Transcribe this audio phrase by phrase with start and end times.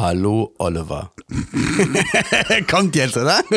[0.00, 1.10] Hallo Oliver.
[2.70, 3.40] Kommt jetzt, oder?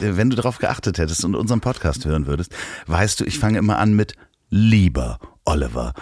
[0.00, 2.52] Wenn du darauf geachtet hättest und unseren Podcast hören würdest,
[2.86, 4.14] weißt du, ich fange immer an mit
[4.48, 5.92] Lieber Oliver.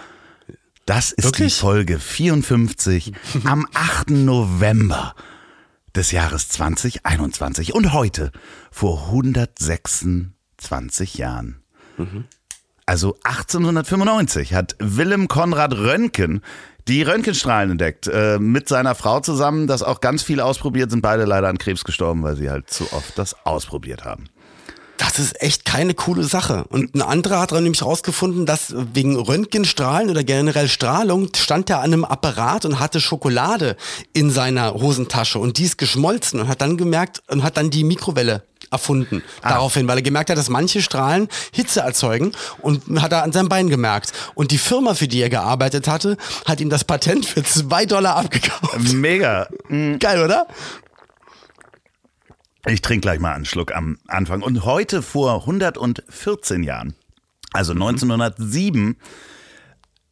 [0.85, 1.55] Das ist Wirklich?
[1.55, 3.13] die Folge 54
[3.43, 4.11] am 8.
[4.11, 5.15] November
[5.95, 8.31] des Jahres 2021 und heute
[8.69, 11.63] vor 126 Jahren.
[12.85, 16.41] Also 1895 hat Willem Konrad Röntgen
[16.87, 18.07] die Röntgenstrahlen entdeckt.
[18.07, 21.83] Äh, mit seiner Frau zusammen, das auch ganz viel ausprobiert, sind beide leider an Krebs
[21.83, 24.25] gestorben, weil sie halt zu oft das ausprobiert haben.
[25.01, 26.65] Das ist echt keine coole Sache.
[26.69, 31.79] Und ein anderer hat dann nämlich herausgefunden, dass wegen Röntgenstrahlen oder generell Strahlung stand er
[31.79, 33.77] an einem Apparat und hatte Schokolade
[34.13, 37.83] in seiner Hosentasche und die ist geschmolzen und hat dann gemerkt und hat dann die
[37.83, 39.23] Mikrowelle erfunden.
[39.41, 43.49] Daraufhin, weil er gemerkt hat, dass manche Strahlen Hitze erzeugen und hat er an seinem
[43.49, 44.13] Bein gemerkt.
[44.35, 46.15] Und die Firma, für die er gearbeitet hatte,
[46.45, 48.93] hat ihm das Patent für zwei Dollar abgekauft.
[48.93, 49.47] Mega.
[49.67, 50.45] Geil, oder?
[52.67, 54.43] Ich trinke gleich mal einen Schluck am Anfang.
[54.43, 56.93] Und heute vor 114 Jahren,
[57.53, 58.97] also 1907,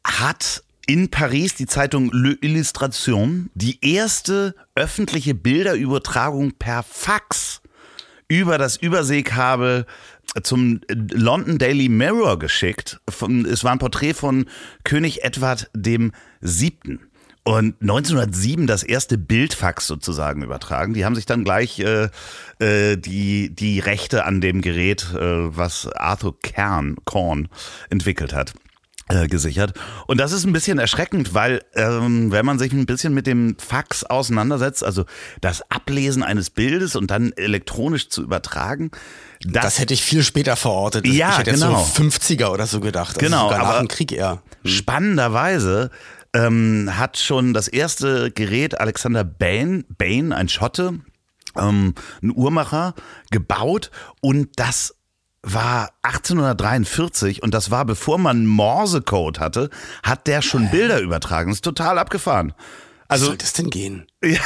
[0.04, 7.62] hat in Paris die Zeitung Le Illustration die erste öffentliche Bilderübertragung per Fax
[8.28, 9.86] über das Überseekabel
[10.42, 13.00] zum London Daily Mirror geschickt.
[13.08, 14.46] Es war ein Porträt von
[14.84, 16.12] König Edward dem
[16.42, 17.09] Siebten.
[17.50, 20.94] Und 1907 das erste Bildfax sozusagen übertragen.
[20.94, 22.10] Die haben sich dann gleich äh,
[22.60, 25.18] äh, die, die Rechte an dem Gerät, äh,
[25.58, 27.48] was Arthur Kern, Korn
[27.90, 28.54] entwickelt hat,
[29.08, 29.74] äh, gesichert.
[30.06, 33.56] Und das ist ein bisschen erschreckend, weil ähm, wenn man sich ein bisschen mit dem
[33.58, 35.06] Fax auseinandersetzt, also
[35.42, 38.92] das Ablesen eines Bildes und dann elektronisch zu übertragen,
[39.42, 41.08] das, Das hätte ich viel später verortet.
[41.08, 41.80] Ja, ich hätte genau.
[41.80, 43.16] jetzt so 50er oder so gedacht.
[43.16, 44.44] Also Genau, sogar nach aber- dem Krieg eher.
[44.66, 45.90] Spannenderweise
[46.34, 51.00] ähm, hat schon das erste Gerät Alexander Bain, Bain ein Schotte,
[51.58, 52.94] ähm, ein Uhrmacher,
[53.32, 53.92] gebaut
[54.22, 54.96] und das
[55.42, 59.70] war 1843 und das war bevor man Morsecode hatte,
[60.04, 61.50] hat der schon Bilder übertragen.
[61.50, 62.50] Das ist total abgefahren.
[62.50, 62.56] Wie
[63.08, 64.06] Also soll das denn gehen?
[64.24, 64.38] Ja,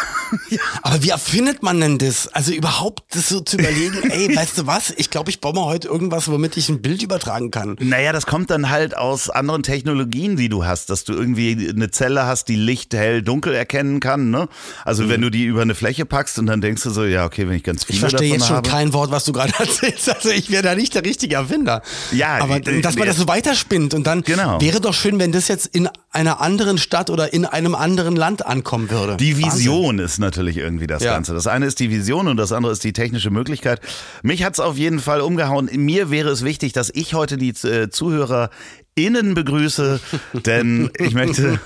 [0.50, 0.60] ja.
[0.84, 2.28] Aber wie erfindet man denn das?
[2.28, 4.92] Also überhaupt das so zu überlegen, ey, weißt du was?
[4.98, 7.76] Ich glaube, ich baue mal heute irgendwas, womit ich ein Bild übertragen kann.
[7.80, 11.90] Naja, das kommt dann halt aus anderen Technologien, die du hast, dass du irgendwie eine
[11.92, 14.30] Zelle hast, die Licht, hell, dunkel erkennen kann.
[14.30, 14.48] Ne?
[14.86, 17.48] Also wenn du die über eine Fläche packst und dann denkst du so, ja, okay,
[17.48, 18.70] wenn ich ganz viele Ich verstehe davon jetzt schon habe.
[18.70, 20.10] kein Wort, was du gerade erzählst.
[20.14, 21.82] Also ich wäre da nicht der richtige Erfinder.
[22.12, 24.62] Ja, aber die- dass man die- das so weiterspinnt und dann Genau.
[24.62, 28.46] wäre doch schön, wenn das jetzt in einer anderen Stadt oder in einem anderen Land
[28.46, 29.18] ankommen würde.
[29.18, 29.63] Die Wahnsinn.
[29.72, 31.14] Vision ist natürlich irgendwie das Ja.
[31.14, 31.34] Ganze.
[31.34, 33.82] Das eine ist die Vision und das andere ist die technische Möglichkeit.
[34.22, 35.70] Mich hat's auf jeden Fall umgehauen.
[35.74, 38.50] Mir wäre es wichtig, dass ich heute die äh, Zuhörer
[38.96, 40.00] innen begrüße,
[40.46, 41.60] denn ich möchte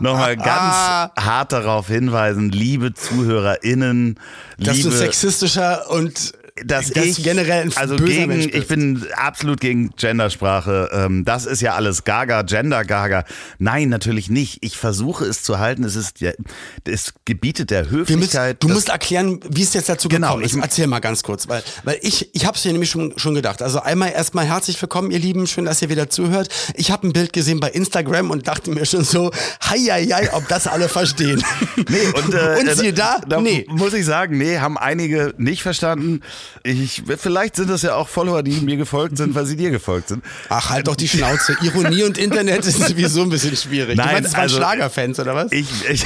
[0.00, 0.74] nochmal ganz
[1.16, 4.18] hart darauf hinweisen, liebe ZuhörerInnen,
[4.58, 9.04] Dass du liebe sexistischer und dass das ich generell ein also gegen, Mensch ich bin
[9.16, 10.88] absolut gegen Gendersprache.
[10.92, 13.24] Ähm, das ist ja alles Gaga, Gender Gaga.
[13.58, 14.58] Nein, natürlich nicht.
[14.60, 15.82] Ich versuche es zu halten.
[15.82, 16.30] Es ist ja,
[16.84, 18.62] es gebietet der Wir müssen, Höflichkeit.
[18.62, 20.54] du musst erklären, wie es jetzt dazu Genau, gekommen ist.
[20.54, 23.34] ich- Erzähl mal ganz kurz, weil, weil ich, ich habe es ja nämlich schon, schon
[23.34, 23.60] gedacht.
[23.60, 26.48] Also einmal erstmal herzlich willkommen, ihr Lieben, schön, dass ihr wieder zuhört.
[26.76, 29.32] Ich habe ein Bild gesehen bei Instagram und dachte mir schon so,
[29.68, 31.42] hei, hei, hei, ob das alle verstehen.
[31.88, 33.66] Nee, und, äh, und siehe da, da nee.
[33.68, 36.20] muss ich sagen, nee, haben einige nicht verstanden.
[36.62, 40.08] Ich, vielleicht sind das ja auch Follower, die mir gefolgt sind, weil sie dir gefolgt
[40.08, 40.24] sind.
[40.48, 41.56] Ach, halt doch die Schnauze.
[41.62, 43.96] Ironie und Internet ist sowieso ein bisschen schwierig.
[43.96, 45.52] Nein, du meinst, waren also- Schlagerfans, oder was?
[45.52, 46.04] Ich, ich,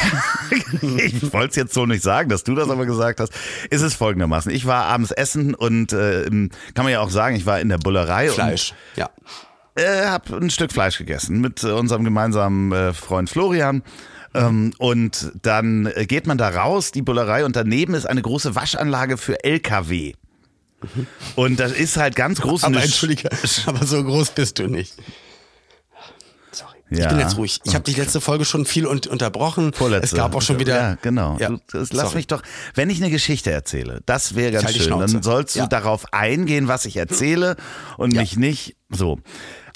[0.82, 3.32] ich wollte es jetzt so nicht sagen, dass du das aber gesagt hast.
[3.70, 4.50] Ist es folgendermaßen.
[4.52, 6.50] Ich war abends essen und äh, kann
[6.84, 9.06] man ja auch sagen, ich war in der Bullerei Fleisch, ja.
[9.06, 13.82] und äh, habe ein Stück Fleisch gegessen mit äh, unserem gemeinsamen äh, Freund Florian.
[14.34, 18.55] Ähm, und dann äh, geht man da raus, die Bullerei, und daneben ist eine große
[18.55, 20.14] Waschanlage für LKW.
[21.36, 22.64] Und das ist halt ganz groß.
[22.64, 23.28] Aber entschuldige,
[23.66, 24.94] aber so groß bist du nicht.
[26.52, 26.76] Sorry.
[26.90, 27.08] Ich Ja.
[27.08, 27.60] bin jetzt ruhig.
[27.64, 29.72] Ich habe die letzte Folge schon viel un unterbrochen.
[29.72, 30.06] Vorletzte.
[30.06, 30.76] Es gab auch schon wieder.
[30.76, 31.36] Ja, genau.
[31.38, 31.50] Ja.
[31.72, 32.14] Lass Sorry.
[32.16, 32.42] mich doch,
[32.75, 34.98] wenn ich eine Geschichte erzähle, das wäre ganz halt schön.
[34.98, 35.66] Dann sollst du Ja.
[35.66, 37.56] darauf eingehen, was ich erzähle
[37.96, 38.20] und Ja.
[38.22, 39.19] mich nicht so.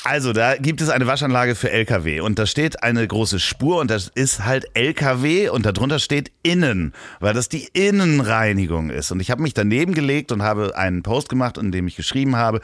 [0.04, 3.88] Also, da gibt es eine Waschanlage für LKW und da steht eine große Spur und
[3.88, 9.12] das ist halt LKW und darunter steht innen, weil das die Innenreinigung ist.
[9.12, 12.34] Und ich habe mich daneben gelegt und habe einen Post gemacht, in dem ich geschrieben
[12.34, 12.60] habe,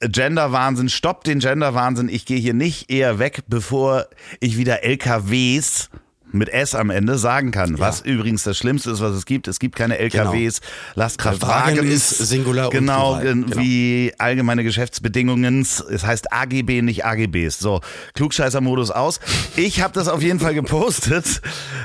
[0.00, 4.06] Genderwahnsinn, stopp den Genderwahnsinn, ich gehe hier nicht eher weg, bevor
[4.40, 5.90] ich wieder LKWs
[6.32, 7.78] mit S am Ende sagen kann, ja.
[7.78, 9.48] was übrigens das Schlimmste ist, was es gibt.
[9.48, 10.72] Es gibt keine LKWs, genau.
[10.94, 15.60] Lastkraftwagen ist Singular genau, und genau, wie allgemeine Geschäftsbedingungen.
[15.60, 17.58] Es heißt AGB, nicht AGBs.
[17.58, 17.80] So,
[18.14, 19.20] Klugscheißer-Modus aus.
[19.56, 21.40] Ich habe das auf jeden Fall gepostet.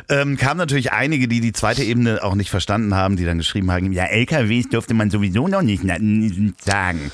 [0.09, 3.71] Ähm, kam natürlich einige, die die zweite Ebene auch nicht verstanden haben, die dann geschrieben
[3.71, 5.83] haben, ja, LKWs dürfte man sowieso noch nicht
[6.63, 7.11] sagen.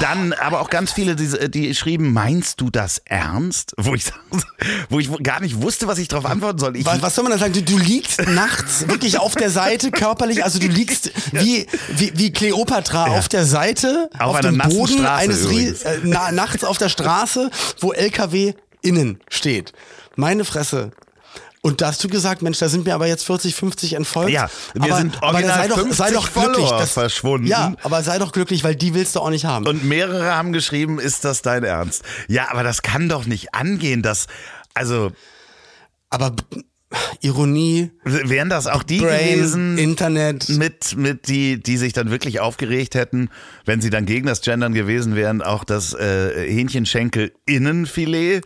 [0.00, 3.74] Dann aber auch ganz viele, die, die schrieben, meinst du das ernst?
[3.76, 4.04] Wo ich,
[4.88, 6.76] wo ich gar nicht wusste, was ich darauf antworten soll.
[6.76, 7.52] Ich, was, was, soll man da sagen?
[7.52, 11.66] Du, du liegst nachts wirklich auf der Seite körperlich, also du liegst wie,
[11.96, 13.18] wie, wie Kleopatra ja.
[13.18, 16.88] auf der Seite, auf, auf dem Boden Straße eines Ries, äh, na, nachts auf der
[16.88, 17.50] Straße,
[17.80, 19.72] wo LKW innen steht.
[20.16, 20.90] Meine Fresse.
[21.64, 24.32] Und da hast du gesagt, Mensch, da sind mir aber jetzt 40, 50 entfolgt.
[24.32, 27.46] Ja, wir aber, sind original aber sei doch, sei doch glücklich, das, verschwunden.
[27.46, 29.64] Ja, aber sei doch glücklich, weil die willst du auch nicht haben.
[29.68, 32.02] Und mehrere haben geschrieben, ist das dein Ernst?
[32.26, 34.26] Ja, aber das kann doch nicht angehen, dass,
[34.74, 35.12] also.
[36.10, 36.34] Aber
[37.20, 37.92] Ironie.
[38.02, 40.48] Wären das auch die Brain, gewesen, Internet.
[40.48, 43.30] mit, mit die, die sich dann wirklich aufgeregt hätten,
[43.64, 48.44] wenn sie dann gegen das Gendern gewesen wären, auch das äh, Hähnchenschenkel Innenfilet?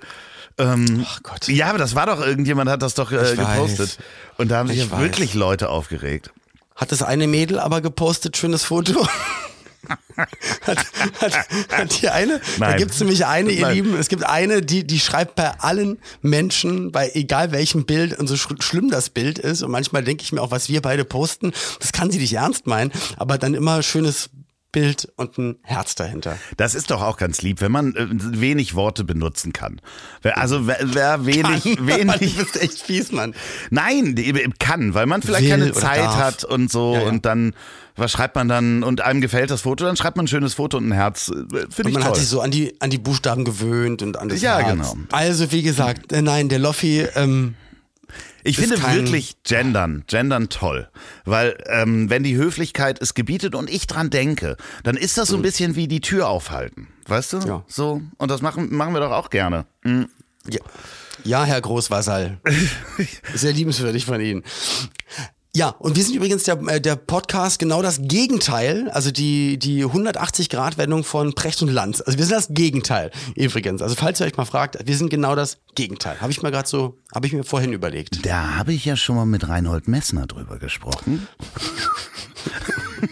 [0.59, 1.49] Ähm, Ach Gott.
[1.49, 3.99] Ja, aber das war doch, irgendjemand hat das doch äh, gepostet.
[3.99, 4.39] Weiß.
[4.39, 6.33] Und da haben sich ja wirklich Leute aufgeregt.
[6.75, 9.07] Hat das eine Mädel aber gepostet, schönes Foto?
[10.63, 10.79] hat,
[11.21, 12.41] hat, hat die eine?
[12.59, 12.71] Nein.
[12.71, 13.75] Da gibt es nämlich eine, ihr Nein.
[13.75, 18.27] Lieben, es gibt eine, die, die schreibt bei allen Menschen, bei egal welchem Bild und
[18.27, 19.63] so sch schlimm das Bild ist.
[19.63, 22.67] Und manchmal denke ich mir auch, was wir beide posten, das kann sie nicht ernst
[22.67, 24.31] meinen, aber dann immer schönes
[24.77, 26.37] Bild und ein Herz dahinter.
[26.59, 29.81] Das ist doch auch ganz lieb, wenn man äh, wenig Worte benutzen kann.
[30.23, 32.37] Also wer, wer wenig, kann, wenig.
[32.37, 33.35] Du bist echt fies, Mann.
[33.71, 34.15] Nein,
[34.59, 37.09] kann, weil man vielleicht Will keine Zeit hat und so ja, ja.
[37.09, 37.55] und dann
[37.99, 40.77] was schreibt man dann und einem gefällt das Foto, dann schreibt man ein schönes Foto
[40.77, 41.31] und ein Herz.
[41.31, 41.33] Äh,
[41.71, 42.05] finde ich man toll.
[42.05, 44.73] hat sich so an die an die Buchstaben gewöhnt und an das Ja, Herz.
[44.73, 44.97] genau.
[45.11, 47.55] Also wie gesagt, äh, nein, der Loffi ähm,
[48.47, 50.89] ich finde wirklich Gendern, Gendern toll.
[51.25, 55.37] Weil ähm, wenn die Höflichkeit es gebietet und ich dran denke, dann ist das so
[55.37, 56.89] ein bisschen wie die Tür aufhalten.
[57.07, 57.39] Weißt du?
[57.41, 57.65] Ja.
[57.67, 58.03] So.
[58.19, 59.67] Und das machen, machen wir doch auch gerne.
[59.83, 60.09] Mhm.
[60.49, 60.61] Ja.
[61.25, 62.39] ja, Herr Großwasserl.
[63.35, 64.45] Sehr liebenswürdig von Ihnen.
[65.57, 69.87] Ja, und wir sind übrigens der, äh, der Podcast genau das Gegenteil, also die, die
[69.87, 72.03] 180-Grad-Wendung von Precht und Lanz.
[72.03, 73.81] Also wir sind das Gegenteil übrigens.
[73.81, 76.21] Also falls ihr euch mal fragt, wir sind genau das Gegenteil.
[76.21, 78.27] Habe ich mal gerade so, habe ich mir vorhin überlegt.
[78.27, 81.27] Da habe ich ja schon mal mit Reinhold Messner drüber gesprochen.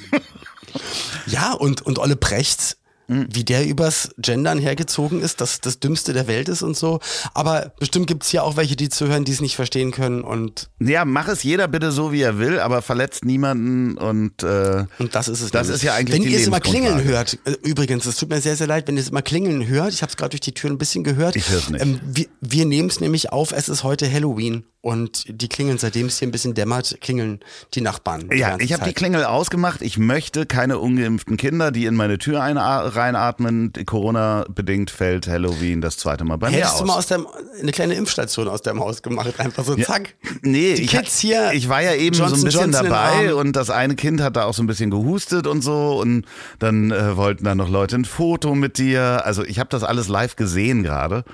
[1.26, 2.76] ja, und, und Olle Precht
[3.08, 7.00] wie der übers Gendern hergezogen ist, dass das Dümmste der Welt ist und so.
[7.34, 10.70] Aber bestimmt gibt's ja auch welche, die zuhören, die es nicht verstehen können und.
[10.80, 14.42] Ja, mach es jeder bitte so, wie er will, aber verletzt niemanden und.
[14.42, 15.50] Äh, und das ist es.
[15.50, 18.40] Das ist ja eigentlich Wenn ihr es immer klingeln hört, äh, übrigens, es tut mir
[18.40, 19.92] sehr, sehr leid, wenn ihr es immer klingeln hört.
[19.92, 21.36] Ich habe es gerade durch die Tür ein bisschen gehört.
[21.36, 21.82] Ich hör's nicht.
[21.82, 26.08] Ähm, wir wir nehmen es nämlich auf, es ist heute Halloween und die klingeln, seitdem
[26.08, 27.40] es hier ein bisschen dämmert, klingeln
[27.72, 28.28] die Nachbarn.
[28.28, 29.80] Die ja, ich habe die Klingel ausgemacht.
[29.80, 33.72] Ich möchte keine ungeimpften Kinder, die in meine Tür reinatmen.
[33.86, 36.72] Corona-bedingt fällt Halloween das zweite Mal bei Hättest mir aus.
[36.72, 39.40] Hättest du mal aus deinem, eine kleine Impfstation aus deinem Haus gemacht?
[39.40, 40.16] Einfach so zack.
[40.22, 41.52] Ja, nee, die ich, Kids hier.
[41.54, 44.36] Ich war ja eben Johnson, so ein bisschen Johnson dabei und das eine Kind hat
[44.36, 46.26] da auch so ein bisschen gehustet und so und
[46.58, 49.24] dann äh, wollten dann noch Leute ein Foto mit dir.
[49.24, 51.24] Also ich habe das alles live gesehen gerade.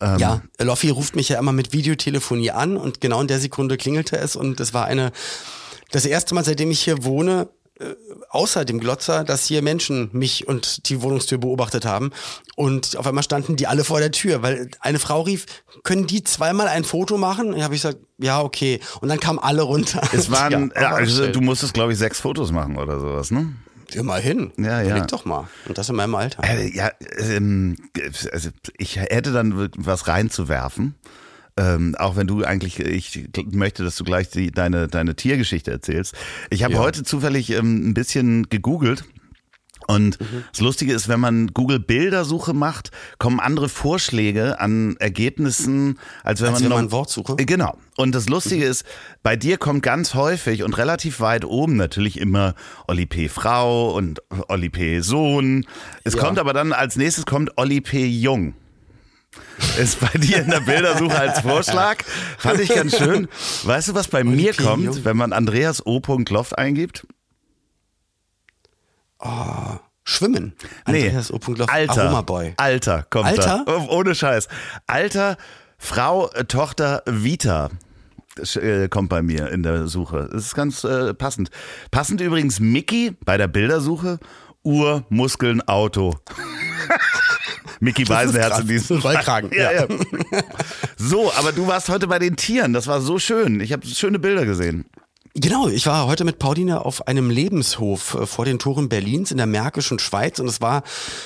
[0.00, 3.76] Ähm, ja, Loffi ruft mich ja immer mit Videotelefonie an und genau in der Sekunde
[3.76, 5.12] klingelte es und es war eine,
[5.90, 7.48] das erste Mal, seitdem ich hier wohne,
[7.78, 7.94] äh,
[8.30, 12.10] außer dem Glotzer, dass hier Menschen mich und die Wohnungstür beobachtet haben.
[12.54, 15.44] Und auf einmal standen die alle vor der Tür, weil eine Frau rief,
[15.82, 17.52] können die zweimal ein Foto machen?
[17.52, 18.80] Und habe ich gesagt, ja, okay.
[19.00, 20.00] Und dann kamen alle runter.
[20.12, 23.54] Es waren, ja, also, du musstest, glaube ich, sechs Fotos machen oder sowas, ne?
[23.94, 24.52] Immerhin.
[24.56, 24.96] Ja, ja.
[24.96, 25.48] Leg doch mal.
[25.66, 26.42] Und das in meinem Alter.
[26.44, 27.76] Äh, ja, ähm,
[28.32, 30.94] also ich hätte dann was reinzuwerfen.
[31.58, 36.14] Ähm, auch wenn du eigentlich, ich möchte, dass du gleich die, deine, deine Tiergeschichte erzählst.
[36.50, 36.80] Ich habe ja.
[36.80, 39.04] heute zufällig ähm, ein bisschen gegoogelt
[39.86, 40.44] und mhm.
[40.50, 46.48] das Lustige ist, wenn man Google Bildersuche macht, kommen andere Vorschläge an Ergebnissen, als wenn
[46.48, 47.36] als man, wenn man Wortsuche.
[47.38, 47.76] Äh, genau.
[47.96, 48.70] Und das Lustige mhm.
[48.70, 48.84] ist,
[49.22, 52.54] bei dir kommt ganz häufig und relativ weit oben natürlich immer
[52.88, 53.28] Olli P.
[53.28, 55.00] Frau und Olli P.
[55.00, 55.66] Sohn.
[56.04, 56.20] Es ja.
[56.20, 58.06] kommt aber dann als nächstes kommt Olli P.
[58.06, 58.54] Jung.
[59.78, 61.98] Ist bei dir in der Bildersuche als Vorschlag.
[62.38, 63.28] Fand ich ganz schön.
[63.64, 64.62] Weißt du, was bei Olli mir P.
[64.62, 65.04] kommt, Jung.
[65.04, 66.00] wenn man Andreas O.
[66.28, 67.06] Loft eingibt?
[69.18, 70.54] Oh, Schwimmen.
[70.86, 71.40] Nee, Andreas O.
[71.46, 72.54] Loff, Alter, Aromaboy.
[72.56, 73.64] Alter, kommt Alter?
[73.66, 73.72] da.
[73.88, 74.48] Oh, Ohne Scheiß.
[74.86, 75.36] Alter,
[75.78, 77.70] Frau, äh, Tochter, Vita.
[78.36, 80.28] Das, äh, kommt bei mir in der Suche.
[80.30, 81.50] Das ist ganz äh, passend.
[81.90, 84.18] Passend übrigens Mickey bei der Bildersuche.
[84.62, 86.14] Uhr, Muskeln, Auto.
[87.80, 89.86] Mickey Weisenherz in diesem Rollkragen, Ja, ja.
[89.86, 90.42] ja.
[90.96, 92.72] So, aber du warst heute bei den Tieren.
[92.72, 93.60] Das war so schön.
[93.60, 94.86] Ich habe schöne Bilder gesehen.
[95.38, 99.36] Genau, ich war heute mit Pauline auf einem Lebenshof äh, vor den Toren Berlins in
[99.36, 100.82] der Märkischen Schweiz und es war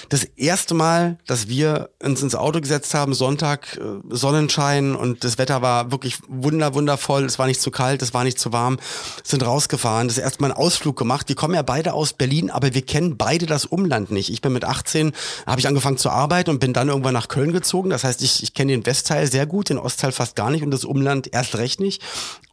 [0.09, 5.39] das erste Mal, dass wir uns ins Auto gesetzt haben, Sonntag, äh, Sonnenschein und das
[5.39, 8.79] Wetter war wirklich wunder, wundervoll, es war nicht zu kalt, es war nicht zu warm,
[9.23, 11.29] sind rausgefahren, das erste Mal einen Ausflug gemacht.
[11.29, 14.29] Die kommen ja beide aus Berlin, aber wir kennen beide das Umland nicht.
[14.31, 15.13] Ich bin mit 18,
[15.47, 17.91] habe ich angefangen zu arbeiten und bin dann irgendwann nach Köln gezogen.
[17.91, 20.73] Das heißt, ich, ich kenne den Westteil sehr gut, den Ostteil fast gar nicht und
[20.73, 22.03] das Umland erst recht nicht.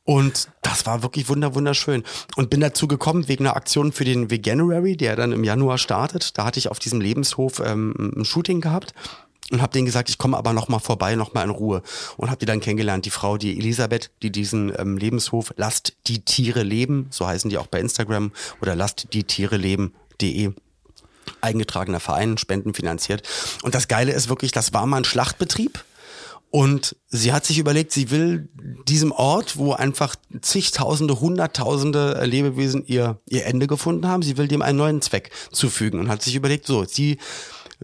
[0.08, 2.02] Und das war wirklich wunder, wunderschön.
[2.38, 6.38] Und bin dazu gekommen wegen einer Aktion für den Veganuary, der dann im Januar startet.
[6.38, 8.94] Da hatte ich auf diesem Lebenshof ähm, ein Shooting gehabt
[9.52, 11.82] und habe denen gesagt, ich komme aber noch mal vorbei, noch mal in Ruhe.
[12.16, 16.24] Und habe die dann kennengelernt, die Frau, die Elisabeth, die diesen ähm, Lebenshof Lasst die
[16.24, 20.54] Tiere leben, so heißen die auch bei Instagram, oder lasst die Tiere leben.de
[21.42, 23.28] eingetragener Verein, Spenden finanziert.
[23.62, 25.84] Und das Geile ist wirklich, das war mal ein Schlachtbetrieb.
[26.58, 28.50] Und sie hat sich überlegt, sie will
[28.88, 34.64] diesem Ort, wo einfach zigtausende, hunderttausende Lebewesen ihr, ihr Ende gefunden haben, sie will dem
[34.64, 37.20] einen neuen Zweck zufügen und hat sich überlegt, so, sie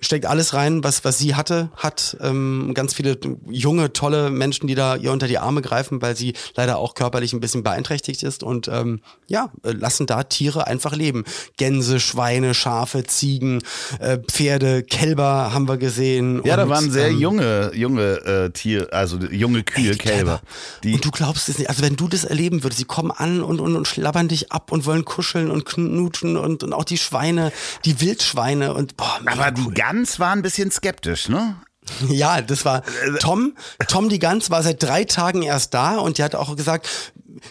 [0.01, 3.17] steckt alles rein, was, was sie hatte, hat ähm, ganz viele
[3.49, 7.33] junge, tolle Menschen, die da ihr unter die Arme greifen, weil sie leider auch körperlich
[7.33, 11.23] ein bisschen beeinträchtigt ist und ähm, ja, äh, lassen da Tiere einfach leben.
[11.57, 13.61] Gänse, Schweine, Schafe, Ziegen,
[13.99, 16.41] äh, Pferde, Kälber haben wir gesehen.
[16.43, 20.41] Ja, da und, waren sehr ähm, junge, junge äh, Tier, also junge Kühe, die Kälber.
[20.83, 21.69] Die, und du glaubst es nicht.
[21.69, 24.71] Also wenn du das erleben würdest, sie kommen an und, und, und schlabbern dich ab
[24.71, 27.51] und wollen kuscheln und knutschen und, und auch die Schweine,
[27.85, 29.73] die Wildschweine und boah, aber die cool.
[29.83, 31.55] Gans war ein bisschen skeptisch, ne?
[32.07, 32.83] Ja, das war
[33.19, 33.53] Tom.
[33.89, 36.87] Tom die Gans war seit drei Tagen erst da und die hat auch gesagt,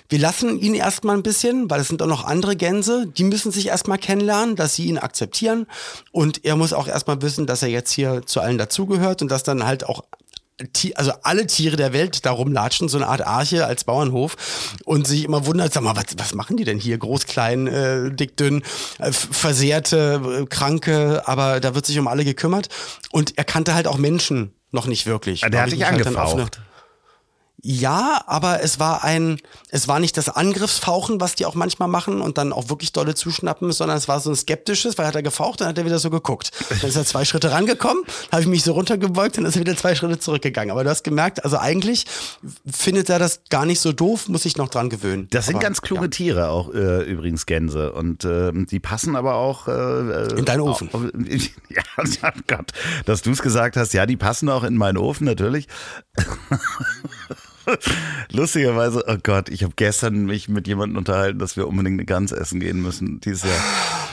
[0.09, 3.53] wir lassen ihn erstmal ein bisschen, weil es sind auch noch andere Gänse, die müssen
[3.53, 5.67] sich erstmal kennenlernen, dass sie ihn akzeptieren
[6.11, 9.43] und er muss auch erstmal wissen, dass er jetzt hier zu allen dazugehört und dass
[9.43, 10.03] dann halt auch
[10.94, 14.37] also alle Tiere der Welt da rumlatschen, so eine Art Arche als Bauernhof
[14.85, 16.99] und sich immer wundert, sag mal, was, was machen die denn hier?
[16.99, 18.62] Groß, klein, äh, dick, dünn,
[18.99, 22.68] äh, versehrte, äh, kranke, aber da wird sich um alle gekümmert.
[23.11, 25.40] Und er kannte halt auch Menschen noch nicht wirklich.
[25.40, 26.61] Der hat dich halt angefaucht.
[27.64, 29.38] Ja, aber es war ein,
[29.69, 33.14] es war nicht das Angriffsfauchen, was die auch manchmal machen und dann auch wirklich dolle
[33.14, 36.00] zuschnappen, sondern es war so ein skeptisches, weil hat er gefaucht, dann hat er wieder
[36.00, 36.50] so geguckt.
[36.69, 38.02] Dann ist er zwei Schritte rangekommen,
[38.33, 40.73] habe ich mich so runtergebeugt, dann ist er wieder zwei Schritte zurückgegangen.
[40.73, 42.07] Aber du hast gemerkt, also eigentlich
[42.69, 45.28] findet er das gar nicht so doof, muss ich noch dran gewöhnen.
[45.31, 49.37] Das sind aber, ganz kluge Tiere auch äh, übrigens Gänse und ähm, die passen aber
[49.37, 50.88] auch äh, In deinen Ofen.
[50.92, 51.02] Auf,
[51.69, 52.73] ja, oh Gott,
[53.07, 53.95] dass du es gesagt hast.
[53.95, 55.69] Ja, die passen auch in meinen Ofen natürlich.
[58.31, 62.33] Lustigerweise, oh Gott, ich habe gestern mich mit jemandem unterhalten, dass wir unbedingt eine Gans
[62.33, 63.61] essen gehen müssen dieses Jahr.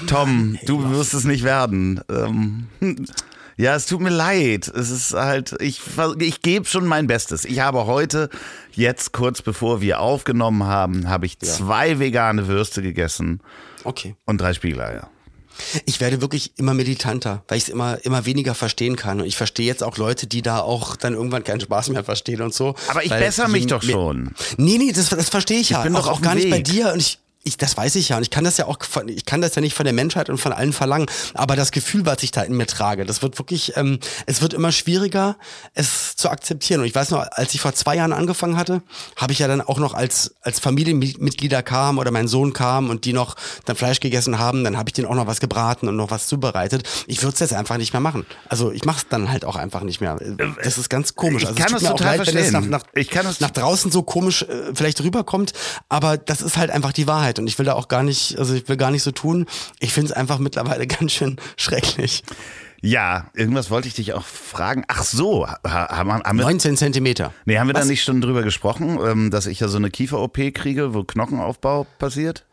[0.08, 2.02] Tom, du wirst es nicht werden.
[2.10, 2.68] Ähm,
[3.58, 4.68] ja, es tut mir leid.
[4.68, 5.82] Es ist halt, ich,
[6.20, 7.46] ich gebe schon mein Bestes.
[7.46, 8.30] Ich habe heute,
[8.72, 13.42] jetzt kurz bevor wir aufgenommen haben, habe ich zwei vegane Würste gegessen
[13.84, 14.16] Okay.
[14.26, 15.10] und drei Spiegeleier.
[15.86, 19.22] Ich werde wirklich immer militanter, weil ich es immer, immer weniger verstehen kann.
[19.22, 22.42] Und ich verstehe jetzt auch Leute, die da auch dann irgendwann keinen Spaß mehr verstehen
[22.42, 22.76] und so.
[22.88, 24.32] Aber ich Weil besser je mich doch schon.
[24.58, 25.82] Nee, nee, das, das verstehe ich ja.
[25.82, 26.66] bin auch, doch auch gar dem nicht bei Weg.
[26.66, 26.94] dir.
[26.94, 28.18] Und ich, ich, das weiß ich ja.
[28.18, 28.78] Und ich kann das ja auch,
[29.08, 31.08] ich kann das ja nicht von der Menschheit und von allen verlangen.
[31.34, 34.54] Aber das Gefühl, was ich da in mir trage, das wird wirklich, ähm, es wird
[34.54, 35.38] immer schwieriger,
[35.74, 36.82] es zu akzeptieren.
[36.82, 38.82] Und ich weiß noch, als ich vor zwei Jahren angefangen hatte,
[39.16, 43.06] habe ich ja dann auch noch als, als Familienmitglieder kam oder mein Sohn kam und
[43.06, 45.96] die noch dann Fleisch gegessen haben, dann habe ich denen auch noch was gebraten und
[45.96, 46.84] noch was zubereitet.
[47.08, 48.26] Ich würde es jetzt einfach nicht mehr machen.
[48.50, 50.18] Also ich mache es dann halt auch einfach nicht mehr.
[50.64, 51.44] Das ist ganz komisch.
[51.44, 52.70] Ich Also kann es tut total leid, wenn es nach, verstehen.
[52.72, 55.54] nach, Ich kann das- nach draußen so komisch äh, vielleicht rüberkommt,
[55.88, 58.56] aber das ist halt einfach die Wahrheit und ich will da auch gar nicht, also
[58.56, 59.46] ich will gar nicht so tun.
[59.80, 62.24] Ich finde es einfach mittlerweile ganz schön schrecklich.
[62.82, 64.86] Ja, irgendwas wollte ich dich auch fragen.
[64.88, 67.34] Ach so, ha- haben, haben wir, 19 Zentimeter.
[67.46, 67.88] nee, haben wir da Was?
[67.90, 72.46] nicht schon drüber gesprochen, ähm, dass ich ja so eine Kiefer-OP kriege, wo Knochenaufbau passiert?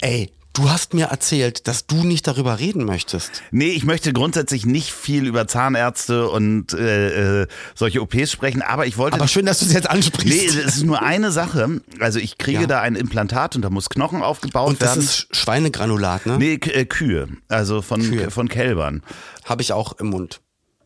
[0.00, 3.42] Ey, du hast mir erzählt, dass du nicht darüber reden möchtest.
[3.50, 8.86] Nee, ich möchte grundsätzlich nicht viel über Zahnärzte und äh, äh, solche OPs sprechen, aber
[8.86, 9.16] ich wollte.
[9.16, 10.28] Aber schön, dass du es jetzt ansprichst.
[10.28, 11.80] nee, es ist nur eine Sache.
[12.00, 12.66] Also ich kriege Ja.
[12.66, 15.02] da ein Implantat und da muss Knochen aufgebaut und das werden.
[15.04, 16.38] ist Schweinegranulat, ne?
[16.38, 18.30] nee, äh, Kühe, also von, Kühe.
[18.30, 19.02] von Kälbern.
[19.44, 20.40] Habe ich auch im Mund.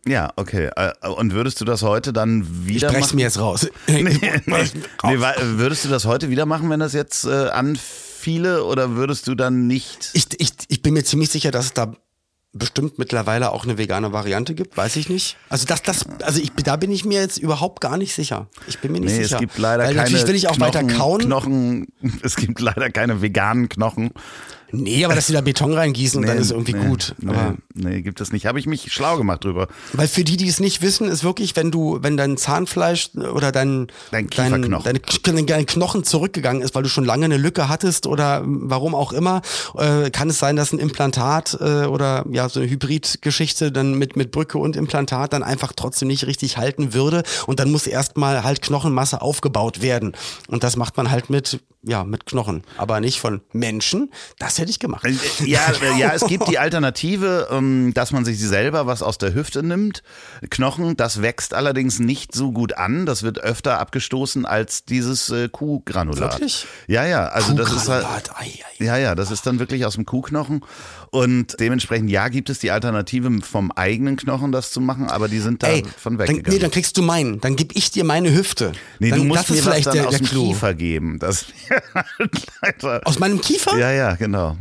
[0.06, 0.68] Ja, okay.
[0.74, 3.16] Äh, Und würdest du das heute dann Ich wieder brech's machen?
[3.16, 3.68] mir jetzt raus.
[3.86, 7.48] nee, nee, wa- würdest du das heute wieder machen, wenn das jetzt äh,
[8.22, 10.10] anfiele oder würdest du dann nicht?
[10.14, 11.94] Ich, ich, ich bin mir ziemlich sicher, dass es da
[12.54, 15.36] bestimmt mittlerweile auch eine vegane Variante gibt, weiß ich nicht.
[15.48, 18.48] Also das, das, also ich, da bin ich mir jetzt überhaupt gar nicht sicher.
[18.68, 19.36] Ich bin mir nicht Nee, sicher.
[19.36, 21.20] es gibt leider Weil keine natürlich will ich auch Knochen, weiter kauen.
[21.22, 21.86] Knochen,
[22.22, 24.10] es gibt leider keine veganen Knochen.
[24.72, 27.14] Nee, aber dass sie da Beton reingießen und dann Nee, ist irgendwie nee, gut.
[27.18, 28.46] Nee, Aber nee, gibt es nicht.
[28.46, 29.68] Habe ich mich schlau gemacht drüber.
[29.92, 33.52] Weil für die, die es nicht wissen, ist wirklich, wenn du, wenn dein Zahnfleisch oder
[33.52, 34.84] dein, Dein Kieferknochen.
[34.84, 38.94] deine, K- dein Knochen zurückgegangen ist, weil du schon lange eine Lücke hattest oder warum
[38.94, 39.42] auch immer,
[39.76, 44.16] äh, kann es sein, dass ein Implantat äh, oder ja so eine Hybridgeschichte dann mit
[44.16, 48.42] mit Brücke und Implantat dann einfach trotzdem nicht richtig halten würde und dann muss erstmal
[48.44, 50.12] halt Knochenmasse aufgebaut werden
[50.48, 54.12] und das macht man halt mit ja mit Knochen, aber nicht von Menschen.
[54.38, 55.04] Das hätte ich gemacht.
[55.04, 55.14] Äh,
[55.44, 59.34] Ja, äh, ja, es gibt die Alternative, ähm, dass man sich selber was aus der
[59.34, 60.02] Hüfte nimmt.
[60.50, 63.06] Knochen, das wächst allerdings nicht so gut an.
[63.06, 66.34] Das wird öfter abgestoßen als dieses äh, Kuhgranulat.
[66.34, 66.66] Wirklich?
[66.86, 67.26] Ja, ja.
[67.26, 68.06] Also das ist halt.
[68.78, 70.64] Ja, ja, das ist dann wirklich aus dem Kuhknochen.
[71.14, 75.40] Und dementsprechend, ja, gibt es die Alternative vom eigenen Knochen, das zu machen, aber die
[75.40, 75.84] sind davon
[76.16, 76.44] dann, weggegangen.
[76.48, 77.38] nee, dann kriegst du meinen.
[77.38, 78.72] Dann geb ich dir meine Hüfte.
[78.98, 80.48] Nee, dann, du musst mir ist was vielleicht dann der, aus der dem.
[80.48, 81.18] Kiefer geben.
[81.18, 81.44] Das
[82.62, 83.02] leider.
[83.04, 83.76] Aus meinem Kiefer?
[83.76, 84.56] Ja, ja, genau.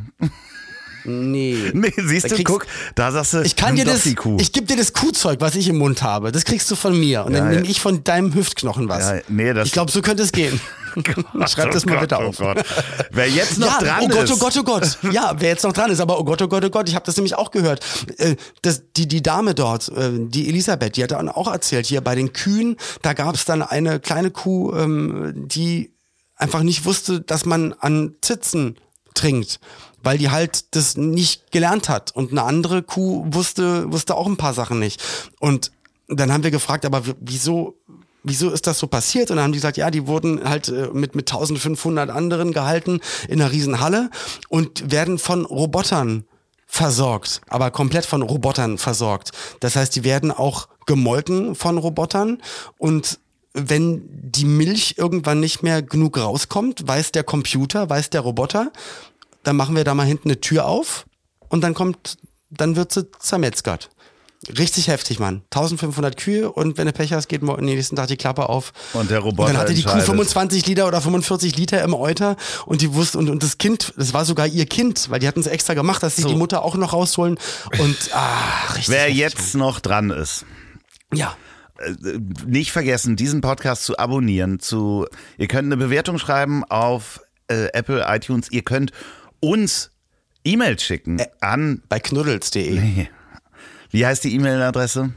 [1.04, 1.72] Nee.
[1.74, 2.66] Nee, siehst Da du, guck,
[2.96, 5.78] da sagst du, Ich kann dir das, ich gebe dir das Kuhzeug, was ich im
[5.78, 6.32] Mund habe.
[6.32, 7.26] Das kriegst du von mir.
[7.26, 7.56] Und dann Ja, ja.
[7.60, 9.10] nehme ich von deinem Hüftknochen was.
[9.10, 10.60] Ja, nee, das- ich glaube, so könnte es gehen.
[11.48, 12.40] Schreib das mal Oh bitte Gott, auf.
[12.42, 12.66] Oh Gott.
[13.12, 14.32] Wer jetzt noch ja, dran oh Gott, ist.
[14.34, 14.98] oh Gott, oh Gott.
[15.14, 17.06] Ja, wer jetzt noch dran ist, aber oh Gott, oh Gott, oh Gott, ich habe
[17.06, 17.80] das nämlich auch gehört.
[18.18, 22.02] Äh, Das, die, die Dame dort, äh, die Elisabeth, die hat dann auch erzählt, hier
[22.02, 25.94] bei den Kühen, da gab es dann eine kleine Kuh, ähm, die
[26.36, 28.76] einfach nicht wusste, dass man an Zitzen
[29.14, 29.60] trinkt,
[30.04, 32.16] weil die halt das nicht gelernt hat.
[32.16, 35.02] Und eine andere Kuh wusste, wusste auch ein paar Sachen nicht.
[35.40, 35.72] Und
[36.08, 37.78] dann haben wir gefragt, aber wieso,
[38.24, 39.32] wieso ist das so passiert?
[39.32, 43.00] Und dann haben die gesagt, ja, die wurden halt äh, mit, mit 1500 anderen gehalten
[43.28, 44.10] in einer riesen Halle
[44.50, 46.26] und werden von Robotern
[46.68, 49.32] versorgt, aber komplett von Robotern versorgt.
[49.60, 52.42] Das heißt, die werden auch gemolken von Robotern
[52.78, 53.20] und
[53.54, 58.72] wenn die Milch irgendwann nicht mehr genug rauskommt, weiß der Computer, weiß der Roboter,
[59.44, 61.06] dann machen wir da mal hinten eine Tür auf
[61.50, 62.18] und dann kommt,
[62.50, 63.90] dann wird sie zermetzgert.
[64.58, 65.44] Richtig heftig, Mann.
[65.52, 68.74] 1500 Kühe und wenn du Pech hast, geht morgen nächsten Tag die Klappe auf.
[68.94, 70.08] Und der Roboter Und dann hatte die Kuh entscheidet.
[70.08, 74.14] 25 Liter oder 45 Liter im Euter und die wusste, und, und das Kind, das
[74.16, 76.30] war sogar ihr Kind, weil die hatten es extra gemacht, dass sie So.
[76.30, 77.38] die Mutter auch noch rausholen.
[77.78, 78.90] Und, ah, richtig.
[78.90, 80.46] Wer heftig, jetzt noch dran ist,
[81.12, 81.20] Mann.
[81.20, 81.38] Ja.
[81.78, 84.60] äh, nicht vergessen, diesen Podcast zu abonnieren.
[84.60, 85.06] Zu,
[85.38, 88.50] ihr könnt eine Bewertung schreiben auf äh, Apple, iTunes.
[88.52, 88.92] Ihr könnt
[89.42, 89.92] uns
[90.46, 93.08] E-Mails schicken an, Bei knuddels.de.
[93.92, 95.12] wie heißt die E-Mail-Adresse?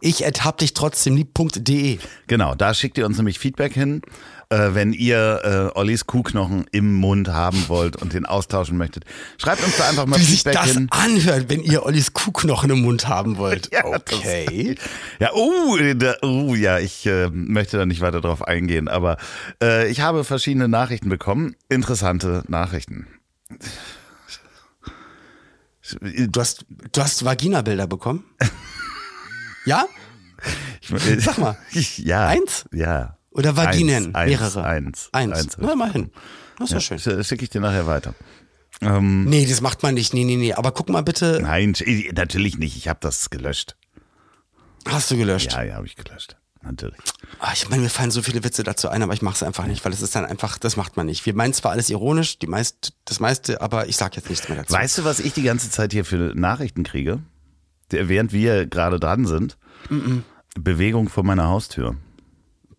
[0.00, 1.98] Ich hab dich trotzdem lieb.de.
[2.28, 4.02] Genau, da schickt ihr uns nämlich Feedback hin,
[4.48, 9.04] äh, wenn ihr äh, Ollis Kuhknochen im Mund haben wollt und den austauschen möchtet.
[9.36, 10.86] Schreibt uns da einfach mal Wie sich Feedback das hin.
[10.90, 13.68] anhört, wenn ihr Ollis Kuhknochen im Mund haben wollt.
[13.72, 14.76] Ja, das- okay.
[15.18, 19.16] Ja, uh, da, uh, ja, ich äh, möchte da nicht weiter drauf eingehen, aber
[19.62, 21.56] äh, ich habe verschiedene Nachrichten bekommen.
[21.68, 23.06] Interessante Nachrichten.
[26.00, 28.24] Du hast, du hast Vagina-Bilder bekommen?
[29.66, 29.86] ja?
[30.80, 31.56] Ich, Sag mal.
[31.98, 32.28] Ja.
[32.28, 32.64] Eins?
[32.72, 33.18] Ja.
[33.30, 34.14] Oder Vaginen?
[34.14, 34.64] Eins, Mehrere?
[34.64, 35.08] Eins.
[35.12, 35.32] Eins.
[35.38, 35.56] eins.
[35.58, 36.10] Na, immerhin.
[36.58, 36.98] Das ist ja, schön.
[36.98, 38.14] Sch- Schicke ich dir nachher weiter.
[38.80, 40.14] Ähm, Nee, das macht man nicht.
[40.14, 40.52] Nee, nee, nee.
[40.54, 41.40] Aber guck mal bitte.
[41.42, 41.74] nein,
[42.12, 42.76] natürlich nicht.
[42.76, 43.76] Ich habe das gelöscht.
[44.86, 45.52] Hast du gelöscht?
[45.52, 46.36] Ja, ja, habe ich gelöscht.
[46.64, 46.98] Natürlich.
[47.40, 49.66] Ah, ich meine, mir fallen so viele Witze dazu ein, aber ich mache es einfach
[49.66, 51.26] nicht, weil es ist dann einfach, das macht man nicht.
[51.26, 54.58] Wir meinen zwar alles ironisch, die meist, das meiste, aber ich sag jetzt nichts mehr
[54.58, 54.72] dazu.
[54.72, 57.20] Weißt du, was ich die ganze Zeit hier für Nachrichten kriege?
[57.90, 59.58] Während wir gerade dran sind.
[60.58, 61.96] Bewegung vor meiner Haustür.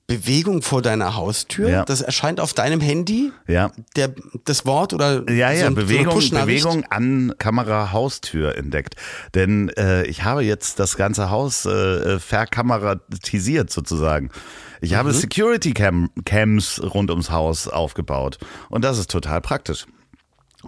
[0.07, 1.83] Bewegung vor deiner Haustür, Ja.
[1.85, 3.71] das erscheint auf deinem Handy, Ja.
[3.95, 4.13] der,
[4.43, 6.63] das Wort oder Ja, ja, so, ein- so Bewegung, Push-Nachricht?
[6.63, 8.95] Bewegung an Kamera Haustür entdeckt.
[9.33, 14.29] Denn äh, ich habe jetzt das ganze Haus äh, verkameratisiert sozusagen.
[14.81, 15.13] Ich habe Mhm.
[15.13, 18.37] Security Cam Cams rund ums Haus aufgebaut.
[18.69, 19.85] Und das ist total praktisch.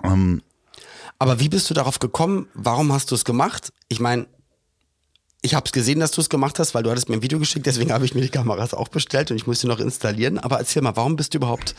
[0.04, 0.41] Ähm,
[1.19, 2.47] Aber wie bist du darauf gekommen?
[2.54, 3.71] Warum hast du es gemacht?
[3.88, 4.28] Ich meine,
[5.41, 7.39] ich habe es gesehen, dass du es gemacht hast, weil du hattest mir ein Video
[7.39, 10.38] geschickt, deswegen habe ich mir die Kameras auch bestellt und ich muss sie noch installieren.
[10.38, 11.76] Aber erzähl mal, warum bist du überhaupt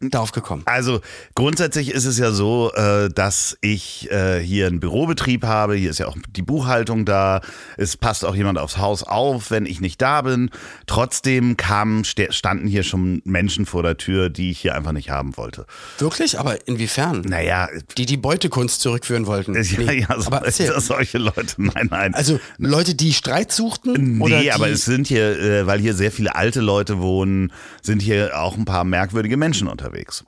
[0.00, 0.62] darauf gekommen?
[0.66, 1.00] Also
[1.34, 5.74] grundsätzlich ist es ja so, äh, dass ich äh, hier einen Bürobetrieb habe.
[5.74, 7.40] Hier ist ja auch die Buchhaltung da.
[7.76, 10.50] Es passt auch jemand aufs Haus auf, wenn ich nicht da bin.
[10.86, 15.36] Trotzdem kamen, standen hier schon Menschen vor der Tür, die ich hier einfach nicht haben
[15.36, 15.66] wollte.
[15.98, 16.38] Wirklich?
[16.38, 17.22] Aber inwiefern?
[17.22, 19.54] Naja, Die die Beutekunst zurückführen wollten.
[19.62, 22.14] ja, Nee, ja, so, aber solche Leute, nein, nein.
[22.14, 24.18] Also Leute, die Streit suchten?
[24.18, 28.38] Nee, aber es sind hier, äh, weil hier sehr viele alte Leute wohnen, sind hier
[28.40, 30.24] auch ein paar merkwürdige Menschen unterwegs.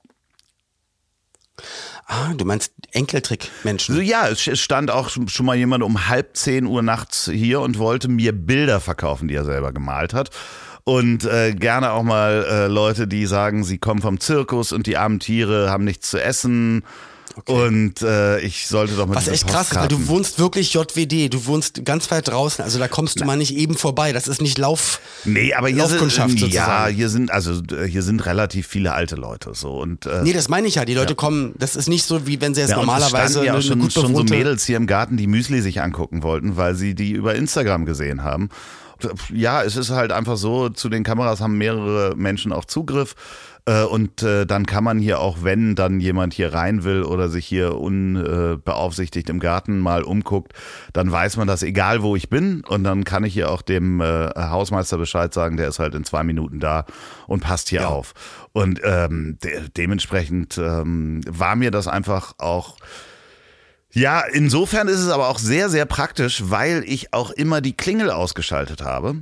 [2.07, 4.01] Ah, du meinst Enkeltrick-Menschen.
[4.03, 7.79] Ja, es es stand auch schon mal jemand um halb zehn Uhr nachts hier und
[7.79, 10.31] wollte mir Bilder verkaufen, die er selber gemalt hat.
[10.85, 14.97] Und äh, gerne auch mal äh, Leute, die sagen, sie kommen vom Zirkus und die
[14.97, 16.83] armen Tiere haben nichts zu essen.
[17.47, 21.33] Und äh, ich sollte doch mit Was echt krass ist, weil du wohnst wirklich JWD,
[21.33, 24.43] du wohnst ganz weit draußen, also da kommst du mal nicht eben vorbei, das ist
[24.43, 25.01] nicht Lauf.
[25.25, 26.95] Nee, aber hier Laufkundschaft sind, ja, sozusagen.
[26.95, 30.49] hier sind also äh, hier sind relativ viele alte Leute so und äh, Nee, das
[30.49, 32.77] meine ich ja, die Leute kommen, das ist nicht so, wie wenn sie jetzt ja,
[32.77, 34.25] normalerweise ja eine, schon, eine schon so.
[34.25, 38.23] Mädels hier im Garten, die Müsli sich angucken wollten, weil sie die über Instagram gesehen
[38.23, 38.49] haben.
[39.33, 43.15] Ja, es ist halt einfach so, zu den Kameras haben mehrere Menschen auch Zugriff.
[43.69, 47.29] Äh, Und äh, dann kann man hier auch, wenn dann jemand hier rein will oder
[47.29, 50.55] sich hier unbeaufsichtigt im Garten mal umguckt,
[50.95, 52.65] dann weiß man das, egal wo ich bin.
[52.65, 56.05] Und dann kann ich hier auch dem äh, Hausmeister Bescheid sagen, der ist halt in
[56.05, 56.87] zwei Minuten da
[57.27, 58.15] und passt hier auf.
[58.53, 62.77] Und ähm, de dementsprechend ähm, war mir das einfach auch
[63.91, 68.11] ja, insofern ist es aber auch sehr, sehr praktisch, weil ich auch immer die Klingel
[68.11, 69.17] ausgeschaltet habe.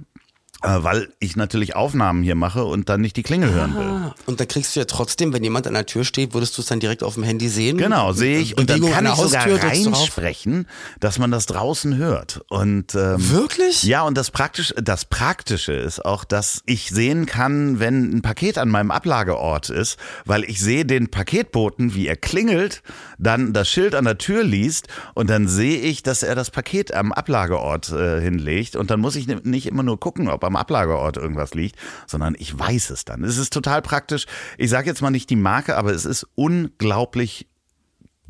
[0.62, 3.82] Äh, weil ich natürlich Aufnahmen hier mache und dann nicht die Klingel hören will.
[3.84, 6.62] Ah, Und da kriegst du ja trotzdem, wenn jemand an der Tür steht, würdest du
[6.62, 7.76] es dann direkt auf dem Handy sehen.
[7.76, 8.56] Genau, sehe ich.
[8.56, 10.66] Und dann kann an ich der sogar reinsprechen,
[10.98, 12.40] dass man das draußen hört.
[12.48, 13.82] Und ähm, Wirklich?
[13.82, 18.56] Ja, und das Praktische, das Praktische ist auch, dass ich sehen kann, wenn ein Paket
[18.56, 22.82] an meinem Ablageort ist, weil ich sehe den Paketboten, wie er klingelt,
[23.18, 26.94] dann das Schild an der Tür liest und dann sehe ich, dass er das Paket
[26.94, 31.16] am Ablageort äh, hinlegt und dann muss ich nicht immer nur gucken, ob am Ablageort
[31.16, 33.24] irgendwas liegt, sondern ich weiß es dann.
[33.24, 34.26] Es ist total praktisch.
[34.58, 37.46] Ich sage jetzt mal nicht die Marke, aber es ist unglaublich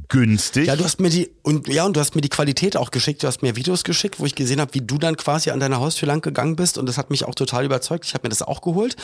[0.09, 0.67] günstig.
[0.67, 3.23] Ja, du hast mir die und ja, und du hast mir die Qualität auch geschickt.
[3.23, 5.81] Du hast mir Videos geschickt, wo ich gesehen habe, wie du dann quasi an deiner
[5.81, 8.05] Haustür lang gegangen bist und das hat mich auch total überzeugt.
[8.05, 8.97] Ich habe mir das auch geholt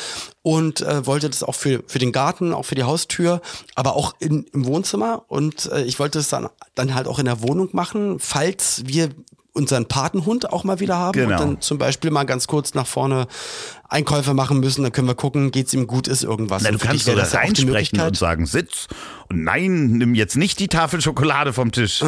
[0.42, 3.40] und äh, wollte das auch für für den Garten, auch für die Haustür,
[3.75, 7.27] aber auch in, im Wohnzimmer und äh, ich wollte es dann dann halt auch in
[7.27, 9.11] der Wohnung machen, falls wir
[9.54, 11.32] unseren Patenhund auch mal wieder haben Genau.
[11.32, 13.26] und dann zum Beispiel mal ganz kurz nach vorne
[13.92, 16.62] Einkäufe machen müssen, dann können wir gucken, geht's ihm gut, ist irgendwas.
[16.62, 18.09] Na, du kannst dich das reinsprechen Möglichkeit.
[18.09, 18.88] und sagen, sitz.
[19.28, 22.02] Und nein, nimm jetzt nicht die Tafel Schokolade vom Tisch.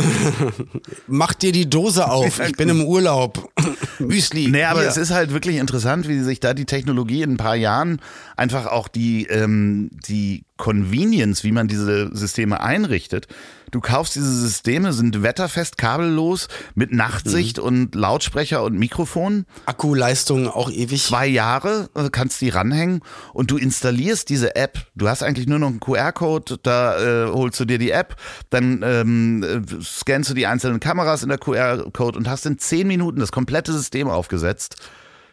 [1.06, 3.50] Mach dir die Dose auf, ich bin im Urlaub.
[3.98, 4.48] Müsli.
[4.48, 4.88] Nee, aber hier.
[4.90, 8.00] es ist halt wirklich interessant, wie sich da die Technologie in ein paar Jahren
[8.36, 13.26] einfach auch die, ähm, die Convenience, wie man diese Systeme einrichtet.
[13.70, 17.64] Du kaufst diese Systeme, sind wetterfest, kabellos, mit Nachtsicht Mhm.
[17.64, 19.46] und Lautsprecher und Mikrofon.
[19.66, 21.02] Akkuleistung auch ewig.
[21.02, 23.00] Zwei Jahre äh, kannst die ranhängen
[23.32, 24.78] und du installierst diese App.
[24.94, 28.16] Du hast eigentlich nur noch einen QR-Code, da äh, holst du dir die App,
[28.50, 32.86] dann ähm, äh, scannst du die einzelnen Kameras in der QR-Code und hast in zehn
[32.86, 34.76] Minuten das komplette System aufgesetzt.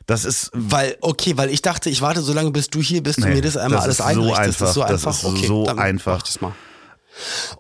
[0.08, 3.20] Das ist Weil, okay, weil ich dachte, ich warte so lange, bis du hier bist
[3.20, 4.62] und Nee, mir das einmal das alles ist so einrichtest.
[4.62, 5.30] Das ist so einfach, das einfach.
[5.30, 6.24] ist okay, so einfach.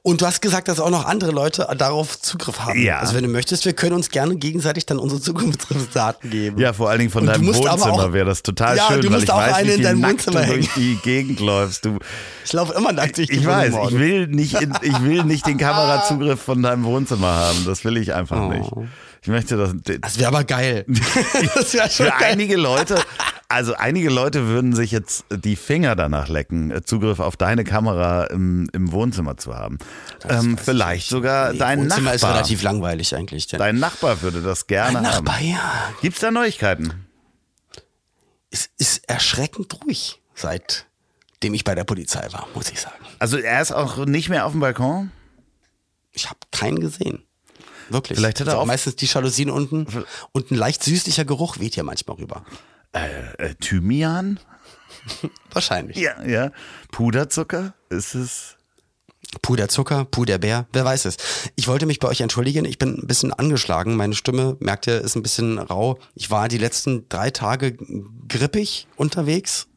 [0.01, 2.81] Und du hast gesagt, dass auch noch andere Leute darauf Zugriff haben.
[2.81, 2.99] Ja.
[2.99, 6.59] Also wenn du möchtest, wir können uns gerne gegenseitig dann unsere Zukunftsdaten geben.
[6.59, 9.11] ja vor allen Dingen von Und deinem Wohnzimmer wäre das total Ja, schön, du weil
[9.15, 11.85] musst ich auch weiß, eine in deinem Wohnzimmer durch die Gegend läufst.
[11.85, 11.97] Du,
[12.45, 15.45] Ich laufe immer nackt durch die ich weiß, ich will nicht, in, ich will nicht
[15.45, 17.65] den Kamerazugriff von deinem Wohnzimmer haben.
[17.65, 18.69] Das will ich einfach nicht.
[19.23, 19.73] Ich möchte das.
[20.01, 20.85] Das wäre aber geil.
[21.55, 22.31] das wäre schon Für geil.
[22.31, 22.95] einige Leute,
[23.51, 28.25] also einige Leute würden sich jetzt die Finger danach lecken, äh, Zugriff auf deine Kamera
[28.25, 29.77] im, im Wohnzimmer zu haben.
[30.27, 32.15] Ähm, vielleicht sogar Nee, dein Wohnzimmer Nachbar.
[32.15, 33.47] ist relativ langweilig eigentlich.
[33.47, 35.45] Denn Dein Nachbar würde das gerne mein Nachbar, haben.
[35.49, 35.93] ja.
[36.01, 37.05] Gibt's da Neuigkeiten?
[38.49, 42.95] Es ist erschreckend ruhig, seitdem ich bei der Polizei war, muss ich sagen.
[43.19, 45.11] Also er ist auch nicht mehr auf dem Balkon?
[46.11, 47.23] Ich habe keinen gesehen.
[47.89, 48.17] Wirklich.
[48.17, 49.85] Vielleicht hat er Also auch- meistens die Jalousien unten
[50.31, 52.43] und ein leicht süßlicher Geruch weht hier manchmal rüber.
[52.93, 54.39] Äh, Thymian?
[55.51, 55.97] Wahrscheinlich.
[55.97, 56.51] Ja, ja.
[56.91, 57.73] Puderzucker?
[57.89, 58.58] Ist es?
[59.41, 61.17] Puderzucker, Puderbär, wer weiß es.
[61.56, 63.95] Ich wollte mich bei euch entschuldigen, ich bin ein bisschen angeschlagen.
[63.95, 65.99] Meine Stimme, merkt ihr, ist ein bisschen rau.
[66.15, 67.77] Ich war die letzten drei Tage
[68.27, 69.67] grippig unterwegs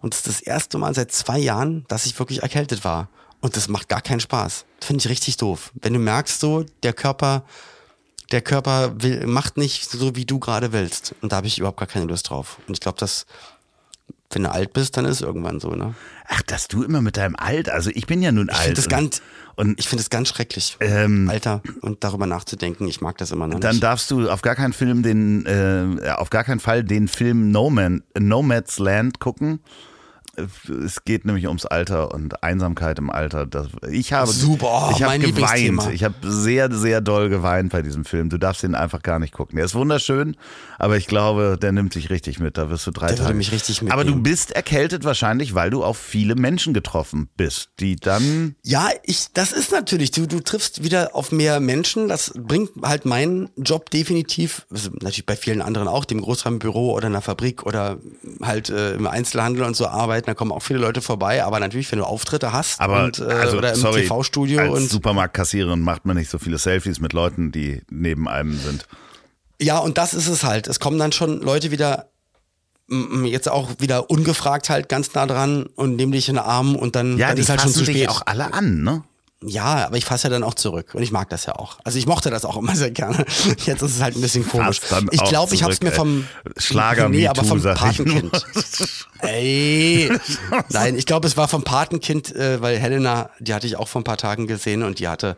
[0.00, 3.08] und es ist das erste Mal seit zwei Jahren, dass ich wirklich erkältet war.
[3.40, 4.64] Und das macht gar keinen Spaß.
[4.80, 5.70] Finde ich richtig doof.
[5.74, 7.44] Wenn du merkst so, der Körper,
[8.32, 11.14] der Körper will, macht nicht so, wie du gerade willst.
[11.20, 12.58] Und da habe ich überhaupt gar keine Lust drauf.
[12.66, 13.26] Und ich glaube, dass,
[14.30, 15.94] wenn du alt bist, dann ist es irgendwann so, ne?
[16.26, 18.62] Ach, dass du immer mit deinem Alt, also ich bin ja nun Ich alt.
[18.64, 19.22] finde das und- ganz,
[19.56, 22.88] und ich finde es ganz schrecklich, Ähm, Alter, und darüber nachzudenken.
[22.88, 23.82] Ich mag das immer noch Dann nicht.
[23.82, 27.68] darfst du auf gar keinen Film den, äh, auf gar keinen Fall den Film No
[27.70, 29.60] Man, Nomad's Land gucken.
[30.84, 33.46] Es geht nämlich ums Alter und Einsamkeit im Alter.
[33.46, 35.82] Das, ich habe, Super, oh, ich habe geweint.
[35.92, 38.28] Ich habe sehr, sehr doll geweint bei diesem Film.
[38.30, 39.56] Du darfst ihn einfach gar nicht gucken.
[39.56, 40.36] Der ist wunderschön,
[40.78, 42.58] aber ich glaube, der nimmt dich richtig mit.
[42.58, 43.34] Da wirst du drei Der Tage.
[43.34, 44.22] mich richtig aber du mitnehmen.
[44.22, 49.52] bist erkältet wahrscheinlich, weil du auf viele Menschen getroffen bist, die dann Ja, ich, das
[49.52, 52.08] ist natürlich, du, du triffst wieder auf mehr Menschen.
[52.08, 57.06] Das bringt halt meinen Job definitiv, also natürlich bei vielen anderen auch, dem Großraumbüro oder
[57.06, 57.98] einer Fabrik oder
[58.42, 60.23] halt äh, im Einzelhandel und so arbeiten.
[60.26, 61.44] Da kommen auch viele Leute vorbei.
[61.44, 65.80] Aber natürlich, wenn du Auftritte hast Aber und, äh, also, oder im TV-Studio als Supermarktkassiererin
[65.80, 68.86] macht man nicht so viele Selfies mit Leuten, die neben einem sind.
[69.60, 70.66] Ja, und das ist es halt.
[70.66, 72.08] Es kommen dann schon Leute wieder,
[73.24, 76.96] jetzt auch wieder ungefragt halt ganz nah dran und nehmen dich in den Arm und
[76.96, 78.08] dann, Ja, dann die ist halt schon zu spät.
[78.08, 79.02] auch alle an, ne?
[79.46, 81.78] Ja, aber ich fasse ja dann auch zurück und ich mag das ja auch.
[81.84, 83.24] Also ich mochte das auch immer sehr gerne.
[83.64, 84.80] Jetzt ist es halt ein bisschen komisch.
[85.10, 86.26] Ich glaube, ich habe es mir vom.
[86.56, 87.62] Schlager nee, aber vom.
[87.62, 88.30] Patenkind.
[89.20, 90.10] Ey,
[90.70, 94.00] nein, ich glaube, es war vom Patenkind, äh, weil Helena, die hatte ich auch vor
[94.00, 95.36] ein paar Tagen gesehen und die hatte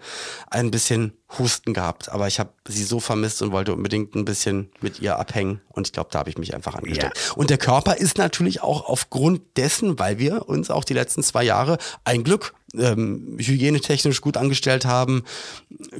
[0.50, 4.70] ein bisschen Husten gehabt, aber ich habe sie so vermisst und wollte unbedingt ein bisschen
[4.80, 7.32] mit ihr abhängen und ich glaube, da habe ich mich einfach angesteckt.
[7.36, 11.42] Und der Körper ist natürlich auch aufgrund dessen, weil wir uns auch die letzten zwei
[11.42, 15.24] Jahre ein Glück ähm, hygienetechnisch gut angestellt haben,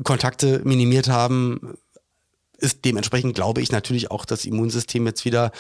[0.05, 1.77] Kontakte minimiert haben,
[2.59, 5.53] ist dementsprechend, glaube ich, natürlich auch das Immunsystem jetzt wieder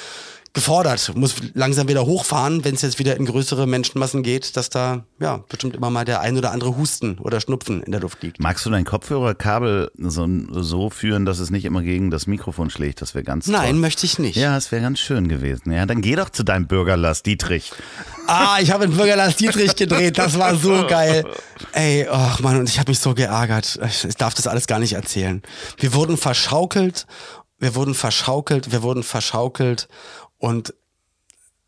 [0.56, 5.04] gefordert, muss langsam wieder hochfahren, wenn es jetzt wieder in größere Menschenmassen geht, dass da
[5.20, 8.40] ja bestimmt immer mal der ein oder andere Husten oder Schnupfen in der Luft liegt.
[8.40, 13.02] Magst du dein Kopfhörerkabel so, so führen, dass es nicht immer gegen das Mikrofon schlägt?
[13.02, 13.80] Das wäre ganz Nein, toll.
[13.80, 14.36] möchte ich nicht.
[14.36, 15.72] Ja, es wäre ganz schön gewesen.
[15.72, 17.72] Ja, dann geh doch zu deinem Bürgerlass, Dietrich.
[18.26, 21.26] Ah, ich habe in Bürgerlass Dietrich gedreht, das war so geil.
[21.72, 23.78] Ey, ach Mann, und ich habe mich so geärgert.
[23.86, 25.42] Ich, ich darf das alles gar nicht erzählen.
[25.78, 27.06] Wir wurden verschaukelt,
[27.58, 29.88] wir wurden verschaukelt, wir wurden verschaukelt
[30.38, 30.74] und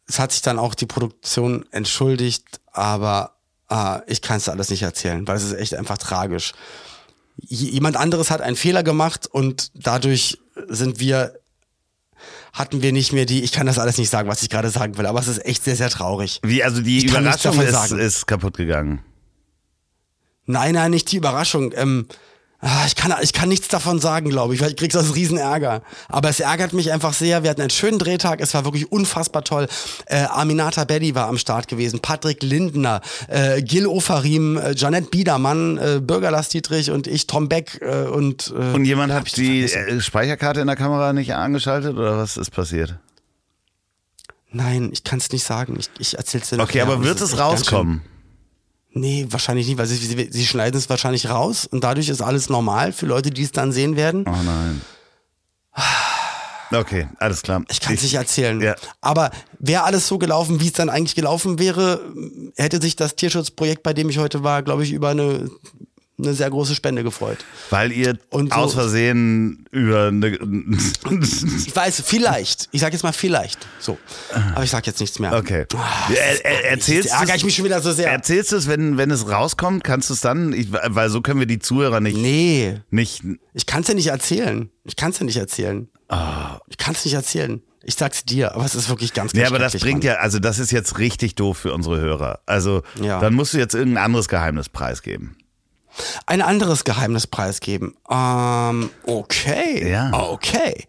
[0.07, 3.37] es hat sich dann auch die Produktion entschuldigt, aber
[3.69, 6.53] ah, ich kann es alles nicht erzählen, weil es ist echt einfach tragisch.
[7.37, 11.39] Jemand anderes hat einen Fehler gemacht und dadurch sind wir
[12.53, 14.97] hatten wir nicht mehr die, ich kann das alles nicht sagen, was ich gerade sagen
[14.99, 16.41] will, aber es ist echt sehr, sehr traurig.
[16.43, 19.01] Wie, also die Ich Überraschung ist, ist kaputt gegangen.
[20.47, 21.73] Nein, nein, nicht die Überraschung.
[21.77, 22.09] Ähm,
[22.87, 25.83] ich, kann, ich kann nichts davon sagen, glaube ich, weil ich krieg sonst riesen Ärger.
[26.09, 27.45] Aber es ärgert mich einfach sehr.
[27.45, 29.69] Wir hatten einen schönen Drehtag, es war wirklich unfassbar toll.
[30.07, 35.79] Äh, Aminata Belli war am Start gewesen, Patrick Lindner, äh, Gil Ofarim, äh, Janette Biedermann,
[35.79, 38.53] äh, Bürgerlass Dietrich und ich, Tom Beck äh, und...
[38.59, 39.99] Äh, Und jemand hat die vergessen?
[39.99, 42.97] äh, Speicherkarte in der Kamera nicht angeschaltet oder was ist passiert?
[44.51, 45.77] Nein, ich kann es nicht sagen.
[45.79, 46.65] Ich, ich erzähl's dir noch.
[46.65, 48.03] Okay, aber wird es rauskommen?
[48.99, 52.49] Nee, wahrscheinlich nicht, weil sie, sie, sie schneiden es wahrscheinlich raus und dadurch ist alles
[52.49, 54.25] normal für Leute, die es dann sehen werden.
[54.27, 54.81] Oh nein.
[56.71, 57.63] Okay, alles klar.
[57.71, 58.61] Ich kann es nicht erzählen.
[58.61, 58.75] Ja.
[59.01, 62.01] Aber wäre alles so gelaufen, wie es dann eigentlich gelaufen wäre,
[62.57, 65.49] hätte sich das Tierschutzprojekt, bei dem ich heute war, glaube ich, über eine,
[66.21, 67.39] eine sehr große Spende gefreut.
[67.71, 70.29] Weil ihr Und so- aus Versehen über eine.
[70.31, 72.69] Ich weiß, vielleicht.
[72.73, 73.67] Ich sage jetzt mal vielleicht.
[73.79, 73.99] So.
[74.55, 75.33] Aber ich sage jetzt nichts mehr.
[75.33, 75.67] Okay.
[75.77, 78.11] Ah, Er, er, erzählst ärgere ich mich schon wieder so sehr.
[78.11, 79.85] Erzählst du es, wenn, wenn es rauskommt?
[79.85, 80.53] Kannst du es dann?
[80.53, 82.17] Ich, weil so können wir die Zuhörer nicht.
[82.17, 83.23] Nee, nicht
[83.55, 84.71] ich kann es ja nicht erzählen.
[84.85, 85.89] Ich kann es ja nicht erzählen.
[86.69, 87.63] Ich kann es nicht erzählen.
[87.85, 90.15] Ich sag's dir, aber es ist wirklich ganz, ganz Nee, aber das bringt Mann.
[90.15, 92.41] ja, also das ist jetzt richtig doof für unsere Hörer.
[92.45, 93.21] Also Ja.
[93.21, 95.37] dann musst du jetzt irgendein anderes Geheimnis preisgeben.
[96.27, 97.95] Ein anderes Geheimnis preisgeben.
[98.11, 99.91] Ähm, okay.
[99.91, 100.11] Ja.
[100.13, 100.87] Okay.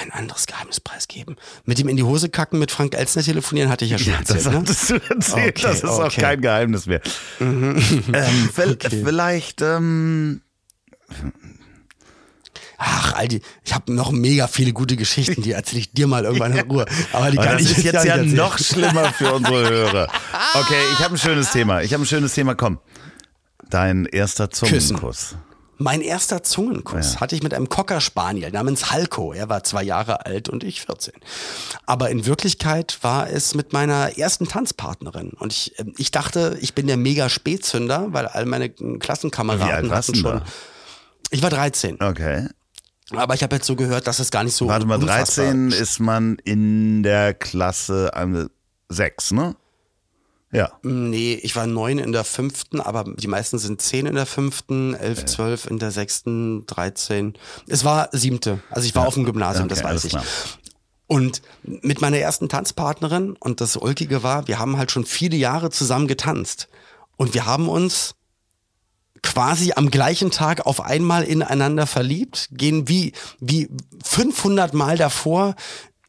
[0.00, 1.36] Ein anderes Geheimnis preisgeben.
[1.64, 4.30] Mit dem in die Hose kacken mit Frank Elstner telefonieren hatte ich ja schon Das
[4.30, 4.52] erzählt.
[4.54, 4.60] Ne?
[4.60, 6.20] hattest du erzählt, Okay, das ist auch okay.
[6.20, 6.22] Mhm.
[6.22, 7.00] kein Geheimnis mehr.
[7.40, 7.76] ähm,
[8.56, 10.42] vil- Vielleicht, ähm,
[12.84, 16.52] Ach, Aldi, ich habe noch mega viele gute Geschichten, die erzähle ich dir mal irgendwann
[16.56, 16.84] in Ruhe.
[17.12, 18.34] Aber die aber kann das ich ist jetzt ja erzählen.
[18.34, 20.08] noch schlimmer für unsere Hörer.
[20.54, 21.82] Okay, ich habe ein schönes Thema.
[21.82, 22.54] Ich habe ein schönes Thema.
[22.56, 22.78] Komm,
[23.74, 25.36] dein erster Zungenkuss.
[25.78, 27.20] Mein erster Zungenkuss Ja.
[27.20, 29.32] hatte ich mit einem Cocker Spaniel namens Halko.
[29.32, 31.14] Er war zwei Jahre alt und ich 14.
[31.86, 35.30] Aber in Wirklichkeit war es mit meiner ersten Tanzpartnerin.
[35.30, 39.90] Und ich, ähm, ich dachte, ich bin der mega Spätzünder, weil all meine Wie Klassenkameraden
[39.90, 40.22] hatten schon.
[40.40, 40.42] da?
[41.30, 42.00] Ich war 13.
[42.00, 42.46] Okay.
[43.10, 44.68] Aber ich habe jetzt so gehört, dass es gar nicht so.
[44.68, 48.46] Warte mal, unfassbar 13 ist man in der Klasse äh,
[48.88, 49.56] 6, ne?
[50.52, 50.70] Ja.
[50.82, 54.94] Nee, ich war neun in der fünften, aber die meisten sind zehn in der fünften,
[54.94, 57.34] elf, zwölf in der sechsten, dreizehn.
[57.66, 58.60] Es war siebte.
[58.70, 60.10] Also ich war auf dem Gymnasium, Okay, das weiß ich.
[60.10, 60.24] klar.
[61.06, 65.70] Und mit meiner ersten Tanzpartnerin, und das Ulkige war, wir haben halt schon viele Jahre
[65.70, 66.68] zusammen getanzt.
[67.16, 68.14] Und wir haben uns
[69.22, 73.68] quasi am gleichen Tag auf einmal ineinander verliebt, gehen wie, wie
[74.04, 75.54] 500 Mal davor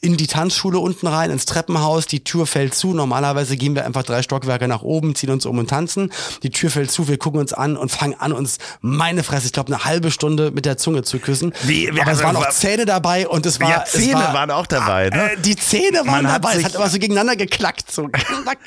[0.04, 2.94] in die Tanzschule unten rein, ins Treppenhaus, die Tür fällt zu.
[2.94, 6.12] Normalerweise gehen wir einfach drei Stockwerke nach oben, ziehen uns um und tanzen.
[6.44, 9.54] Die Tür fällt zu, wir gucken uns an und fangen an, uns meine Fresse, ich
[9.54, 11.54] glaube, eine halbe Stunde mit der Zunge zu küssen.
[11.63, 13.70] Wie- Aber es waren auch Zähne dabei und es war.
[13.70, 15.32] Ja, Zähne war, waren auch dabei, ne?
[15.32, 16.58] Äh, die Zähne waren Man dabei.
[16.58, 17.89] Es hat immer so gegeneinander geklackt.
[17.89, 18.10] So.
[18.10, 18.58] knack.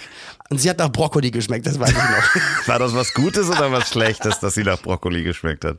[0.49, 2.67] Und sie hat nach Brokkoli geschmeckt, das weiß ich noch.
[2.69, 5.77] War das was Gutes oder was Schlechtes, dass sie nach Brokkoli geschmeckt hat?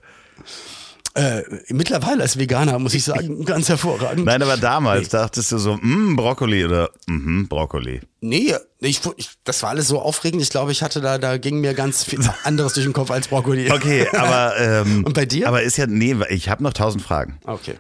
[1.18, 4.26] Äh, mittlerweile als Veganer, muss ich sagen, ganz hervorragend.
[4.26, 8.02] Nein, aber damals dachtest du so, mm, Brokkoli oder mhm, Brokkoli.
[8.22, 10.44] Nee, ich, ich, das war alles so aufregend.
[10.44, 13.28] Ich glaube, ich hatte da, da ging mir ganz viel anderes durch den Kopf als
[13.30, 13.72] Brokkoli.
[13.72, 15.48] Okay, aber ähm, Und bei dir?
[15.48, 17.40] Aber ist ja nee, ich habe noch tausend Fragen.
[17.46, 17.76] Okay.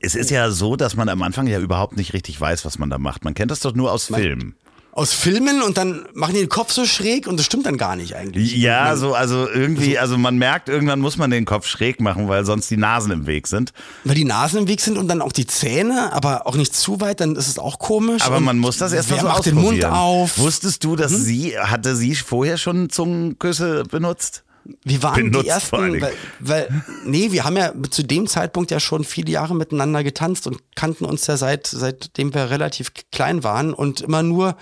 [0.00, 2.90] Es ist ja so, dass man am Anfang ja überhaupt nicht richtig weiß, was man
[2.90, 3.24] da macht.
[3.24, 4.56] Man kennt das doch nur aus Filmen.
[4.94, 7.96] Aus Filmen und dann machen die den Kopf so schräg und das stimmt dann gar
[7.96, 8.54] nicht eigentlich.
[8.54, 12.44] Ja, so also irgendwie, also man merkt, irgendwann muss man den Kopf schräg machen, weil
[12.44, 13.72] sonst die Nasen im Weg sind.
[14.04, 17.00] Weil die Nasen im Weg sind und dann auch die Zähne, aber auch nicht zu
[17.00, 18.22] weit, dann ist es auch komisch.
[18.22, 20.36] Aber und man muss das erst mal wer so macht den Mund auf.
[20.36, 20.44] Hm?
[20.44, 24.44] Wusstest du, dass sie hatte sie vorher schon Zungenküsse benutzt?
[24.84, 28.80] Wir waren benutzt die ersten, weil, weil, nee, wir haben ja zu dem Zeitpunkt ja
[28.80, 33.74] schon viele Jahre miteinander getanzt und kannten uns ja seit, seitdem wir relativ klein waren
[33.74, 34.56] und immer nur,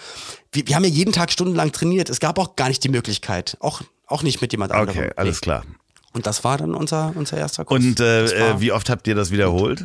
[0.52, 2.08] wir, wir haben ja jeden Tag stundenlang trainiert.
[2.08, 4.98] Es gab auch gar nicht die Möglichkeit, auch, auch nicht mit jemand anderem.
[4.98, 5.64] Okay, alles klar.
[6.12, 7.84] Und das war dann unser, unser erster Kurs.
[7.84, 9.84] Und äh, äh, wie oft habt ihr das wiederholt?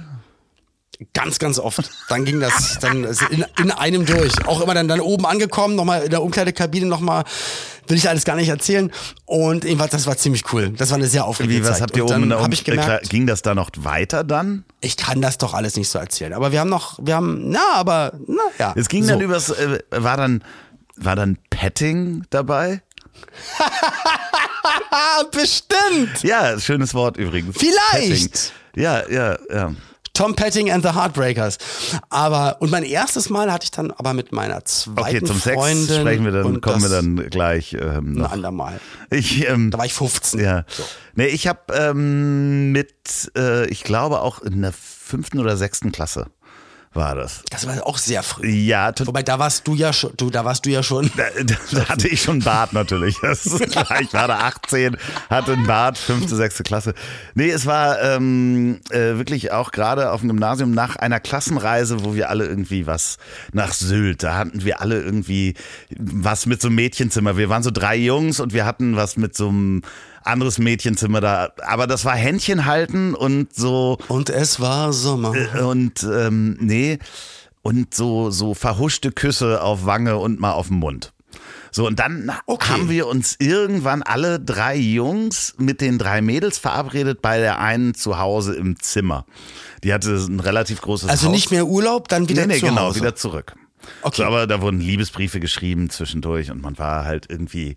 [1.14, 1.90] Ganz, ganz oft.
[2.10, 4.34] Dann ging das dann in, in einem durch.
[4.48, 7.24] Auch immer dann, dann oben angekommen, nochmal in der Umkleidekabine nochmal,
[7.88, 8.92] will ich alles gar nicht erzählen.
[9.26, 10.70] Und jedenfalls, das war ziemlich cool.
[10.72, 11.82] Das war eine sehr aufregende Wie, was Zeit.
[11.82, 14.24] habt ihr Und oben in der hab ich äh, gemerkt, Ging das da noch weiter
[14.24, 14.64] dann?
[14.82, 16.34] ich kann das doch alles nicht so erzählen.
[16.34, 18.74] Aber wir haben noch, wir haben, na, aber, na, ja.
[18.76, 19.10] Es ging so.
[19.12, 20.44] dann übers, äh, war dann,
[20.96, 22.82] war dann Petting dabei?
[25.32, 26.24] Bestimmt!
[26.24, 27.56] Ja, schönes Wort übrigens.
[27.58, 28.32] Vielleicht.
[28.32, 28.84] Petting.
[28.84, 29.74] Ja, ja, ja.
[30.16, 31.58] Tom Petting and the Heartbreakers.
[32.10, 35.56] Aber, und mein erstes Mal hatte ich dann aber mit meiner zweiten Okay, zum Sex
[35.56, 36.00] Freundin.
[36.00, 38.32] sprechen wir dann, kommen wir dann gleich ähm, Ein noch.
[38.32, 38.80] andermal.
[39.12, 40.40] Ich, ähm, Da war ich 15.
[40.40, 40.66] Ja.
[41.14, 46.28] Nee, ich habe ähm, mit, äh, ich glaube auch in der fünften oder sechsten Klasse
[46.96, 47.42] war das.
[47.50, 48.48] Das war auch sehr früh.
[48.48, 48.92] Ja.
[49.06, 51.12] Wobei, da warst du ja schon, du, da warst du ja schon.
[51.16, 51.24] Da,
[51.72, 53.18] da hatte ich schon Bart natürlich.
[53.22, 54.02] Das ist klar.
[54.02, 54.98] Ich war da 18,
[55.30, 56.94] hatte einen Bart, fünfte, sechste Klasse.
[57.34, 62.16] Nee, es war ähm, äh, wirklich auch gerade auf dem Gymnasium nach einer Klassenreise, wo
[62.16, 63.18] wir alle irgendwie was
[63.52, 64.24] nach Sylt.
[64.24, 65.56] Da hatten wir alle irgendwie
[65.98, 67.38] was mit so einem Mädchenzimmer.
[67.38, 69.82] Wir waren so drei Jungs und wir hatten was mit so einem
[70.26, 71.52] anderes Mädchenzimmer da.
[71.66, 75.34] Aber das war Händchen halten und so Und es war Sommer.
[75.36, 77.00] äh, und ähm, nee
[77.62, 81.14] und so so verhuschte Küsse auf Wange und mal auf den Mund.
[81.72, 82.70] So und dann Okay.
[82.72, 87.94] haben wir uns irgendwann alle drei Jungs mit den drei Mädels verabredet bei der einen
[87.96, 89.26] zu Hause im Zimmer.
[89.84, 91.34] Die hatte ein relativ großes Also Haus.
[91.34, 93.02] nicht mehr Urlaub, dann wieder nee, nee, zu genau, Hause.
[93.02, 93.56] wieder zurück.
[94.04, 94.22] Okay.
[94.22, 97.76] So, aber da wurden Liebesbriefe geschrieben zwischendurch und man war halt irgendwie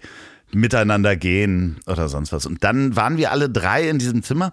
[0.53, 2.47] miteinander gehen oder sonst was.
[2.47, 4.53] Und dann waren wir alle drei in diesem Zimmer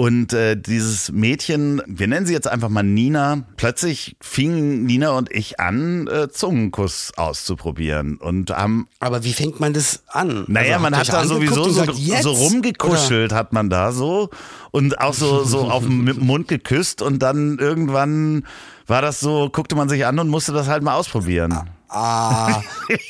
[0.00, 5.30] und äh, dieses Mädchen, wir nennen sie jetzt einfach mal Nina, plötzlich fingen Nina und
[5.30, 10.46] ich an, äh, Zungenkuss auszuprobieren und haben Aber wie fängt man das an?
[10.48, 12.22] naja, Also, man hat ihr da sowieso so, jetzt?
[12.22, 14.30] so rumgekuschelt, hat man da so
[14.70, 18.46] und auch so, so auf dem Mund geküsst und dann irgendwann
[18.86, 21.68] war das so, guckte man sich an und musste das halt mal ausprobieren.
[21.92, 22.62] Ah,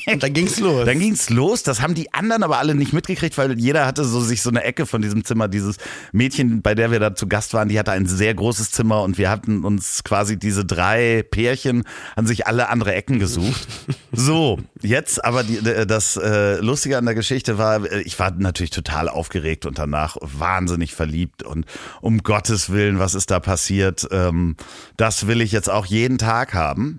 [0.07, 0.87] und dann ging's los.
[0.87, 4.21] Dann ging's los, das haben die anderen aber alle nicht mitgekriegt, weil jeder hatte so
[4.21, 5.49] sich so eine Ecke von diesem Zimmer.
[5.49, 5.77] Dieses
[6.13, 9.19] Mädchen, bei der wir da zu Gast waren, die hatte ein sehr großes Zimmer und
[9.19, 11.85] wir hatten uns quasi diese drei Pärchen
[12.17, 13.69] an sich alle andere Ecken gesucht.
[14.13, 18.71] So, jetzt aber die, das äh, Lustige an der Geschichte war, äh, ich war natürlich
[18.71, 21.65] total aufgeregt und danach wahnsinnig verliebt und
[22.01, 24.09] um Gottes Willen, was ist da passiert?
[24.11, 24.57] Ähm,
[24.97, 26.99] das will ich jetzt auch jeden Tag haben.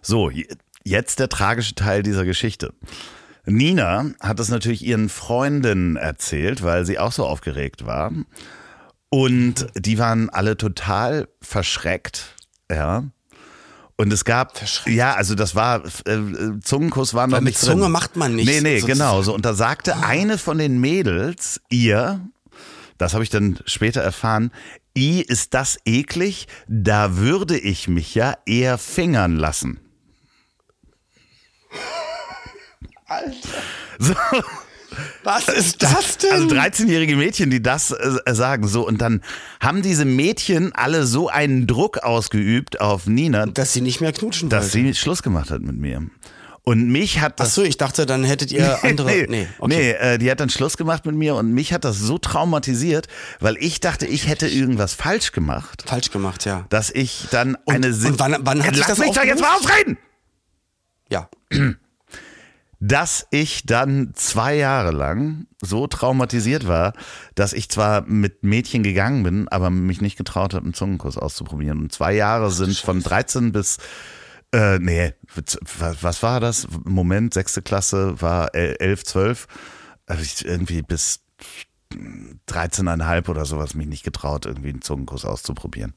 [0.00, 0.30] So,
[0.84, 2.72] jetzt der tragische Teil dieser Geschichte.
[3.44, 8.12] Nina hat es natürlich ihren Freundinnen erzählt, weil sie auch so aufgeregt war.
[9.10, 12.36] Und die waren alle total verschreckt,
[12.70, 13.04] ja.
[13.96, 14.54] Und es gab,
[14.86, 17.92] ja, also das war, äh, äh, Zungenkuss war noch Weil mit nicht Zunge drin.
[17.92, 18.98] macht man nicht Nee, nee, sozusagen.
[18.98, 19.22] genau.
[19.22, 19.34] So.
[19.34, 22.20] Und da sagte eine von den Mädels ihr,
[22.98, 24.50] das habe ich dann später erfahren,
[24.96, 26.48] I, ist das eklig?
[26.68, 29.78] Da würde ich mich ja eher fingern lassen.
[33.06, 33.34] Alter.
[33.98, 34.14] So,
[35.24, 36.32] Was ist das denn?
[36.32, 38.66] also 13-jährige Mädchen, die das äh, sagen.
[38.66, 39.22] So, und dann
[39.60, 44.48] haben diese Mädchen alle so einen Druck ausgeübt auf Nina, dass sie nicht mehr knutschen
[44.48, 44.88] dass wollte.
[44.88, 46.02] sie Schluss gemacht hat mit mir.
[46.64, 47.54] Und mich hat Ach das.
[47.56, 49.08] so, ich dachte, dann hättet ihr andere.
[49.10, 49.90] nee, nee, nee, okay.
[49.92, 53.08] äh, die hat dann Schluss gemacht mit mir und mich hat das so traumatisiert,
[53.40, 56.64] weil ich dachte, ich hätte irgendwas falsch gemacht, Falsch gemacht, ja.
[56.68, 57.88] dass ich dann eine.
[57.88, 59.98] und wann- wann hat sich Lass das mich doch jetzt mal ausreden!
[61.12, 61.28] Ja.
[62.80, 66.94] dass ich dann zwei Jahre lang so traumatisiert war,
[67.36, 71.78] dass ich zwar mit Mädchen gegangen bin, aber mich nicht getraut habe, einen Zungenkuss auszuprobieren.
[71.78, 73.78] Und zwei Jahre sind von 13 bis,
[74.52, 75.14] äh, nee,
[75.78, 76.66] was, war das?
[76.84, 79.46] Moment, sechste Klasse war el- 11, 12.
[80.08, 81.20] Hab ich irgendwie bis
[82.48, 85.94] 13,5 oder sowas mich nicht getraut, irgendwie einen Zungenkuss auszuprobieren.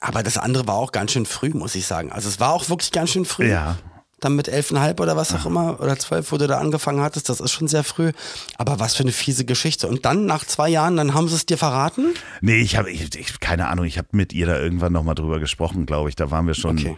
[0.00, 2.10] Aber das andere war auch ganz schön früh, muss ich sagen.
[2.10, 3.48] Also es war auch wirklich ganz schön früh.
[3.48, 3.76] Ja.
[4.22, 7.40] Dann mit elfeinhalb oder was auch immer, oder zwölf, wo du da angefangen hattest, das
[7.40, 8.12] ist schon sehr früh.
[8.56, 9.88] Aber was für eine fiese Geschichte.
[9.88, 12.14] Und dann, nach zwei Jahren, dann haben sie es dir verraten?
[12.40, 15.40] Nee, ich habe, ich, ich, keine Ahnung, ich habe mit ihr da irgendwann nochmal drüber
[15.40, 16.14] gesprochen, glaube ich.
[16.16, 16.96] Da waren wir schon Okay.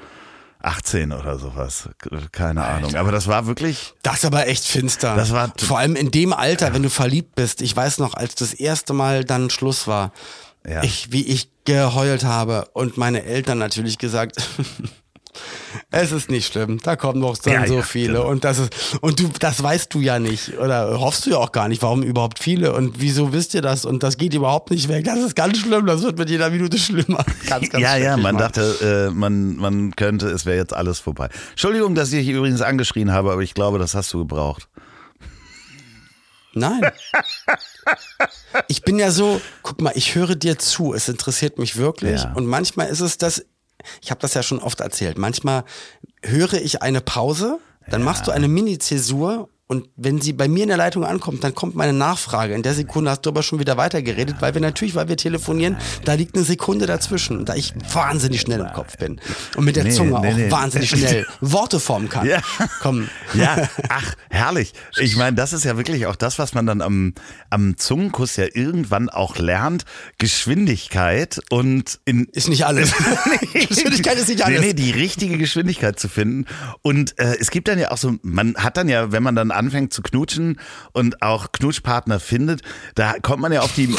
[0.61, 1.89] 18 oder sowas.
[2.33, 2.95] Keine Ahnung.
[2.95, 5.17] Aber das war wirklich, Das ist aber echt finster.
[5.17, 7.61] Das war- Vor allem in dem Alter, wenn du verliebt bist.
[7.63, 10.13] Ich weiß noch, als das erste Mal dann Schluss war,
[10.67, 10.83] Ja.
[10.83, 14.37] ich, wie ich geheult habe und meine Eltern natürlich gesagt,
[15.91, 18.29] es ist nicht schlimm, da kommen noch dann Ja, so ja, viele genau.
[18.29, 18.71] und das ist
[19.01, 22.03] und du das weißt du ja nicht oder hoffst du ja auch gar nicht, warum
[22.03, 25.05] überhaupt viele und wieso wisst ihr das und das geht überhaupt nicht weg.
[25.05, 27.25] Das ist ganz schlimm, das wird mit jeder Minute schlimmer.
[27.49, 28.39] Ganz, ganz ja, ja, man Mann.
[28.39, 31.29] dachte, äh, man, man könnte, es wäre jetzt alles vorbei.
[31.51, 34.69] Entschuldigung, dass ich dich übrigens angeschrien habe, aber ich glaube, das hast du gebraucht.
[36.55, 36.81] Nein.
[38.69, 42.23] Ich bin ja so, guck mal, ich höre dir zu, es interessiert mich wirklich.
[42.23, 42.33] Ja.
[42.35, 43.45] Und manchmal ist es das,
[44.03, 45.65] ich habe das ja schon oft erzählt, manchmal
[46.23, 47.59] höre ich eine Pause,
[47.89, 51.55] dann machst du eine Mini-Zäsur und wenn sie bei mir in der Leitung ankommt, dann
[51.55, 52.55] kommt meine Nachfrage.
[52.55, 55.77] In der Sekunde hast du aber schon wieder weitergeredet, weil wir natürlich, weil wir telefonieren,
[56.05, 59.21] da liegt eine Sekunde dazwischen, da ich wahnsinnig schnell im Kopf bin
[59.57, 60.51] und mit der Nee, Zunge nee, auch nee.
[60.51, 62.27] wahnsinnig schnell Worte formen kann.
[62.27, 62.43] Ja.
[62.81, 63.09] Komm.
[63.33, 64.75] Ja, ach, herrlich.
[64.99, 67.15] Ich meine, das ist ja wirklich auch das, was man dann am,
[67.49, 69.87] am Zungenkuss ja irgendwann auch lernt.
[70.19, 72.93] Geschwindigkeit und in, Ist nicht alles.
[73.53, 74.61] Geschwindigkeit ist nicht alles.
[74.61, 76.45] Nee, nee, die richtige Geschwindigkeit zu finden.
[76.83, 79.54] Und äh, es gibt dann ja auch so, man hat dann ja, wenn man dann
[79.55, 80.61] anfängt zu knutschen
[80.93, 82.63] und auch Knutschpartner findet,
[82.95, 83.87] da kommt man ja auf die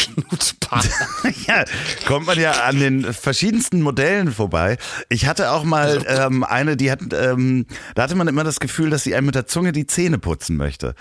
[1.48, 1.66] ja,
[2.08, 4.78] kommt man ja an den verschiedensten Modellen vorbei.
[5.10, 8.90] Ich hatte auch mal ähm, eine, die hat, ähm, da hatte man immer das Gefühl,
[8.90, 10.96] dass sie einem mit der Zunge die Zähne putzen möchte.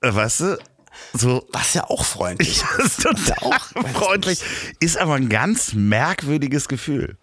[0.00, 0.58] Äh, weißt du?
[1.12, 2.62] So, Was ja auch freundlich.
[2.76, 3.58] das ist total
[3.94, 4.42] freundlich.
[4.80, 7.16] Ist aber ein ganz merkwürdiges Gefühl.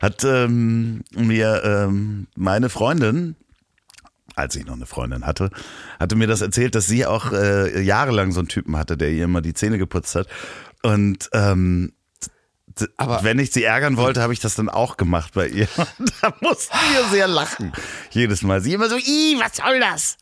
[0.00, 3.36] Hat ähm, mir ähm, meine Freundin,
[4.34, 5.50] als ich noch eine Freundin hatte,
[5.98, 9.24] hatte mir das erzählt, dass sie auch äh, jahrelang so einen Typen hatte, der ihr
[9.24, 10.28] immer die Zähne geputzt hat.
[10.82, 11.92] Und ähm,
[12.96, 15.68] Aber- wenn ich sie ärgern wollte, habe ich das dann auch gemacht bei ihr.
[15.98, 17.72] Und da mussten wir sehr lachen.
[18.10, 18.60] Jedes Mal.
[18.60, 20.16] Sie immer so, ih, was soll das?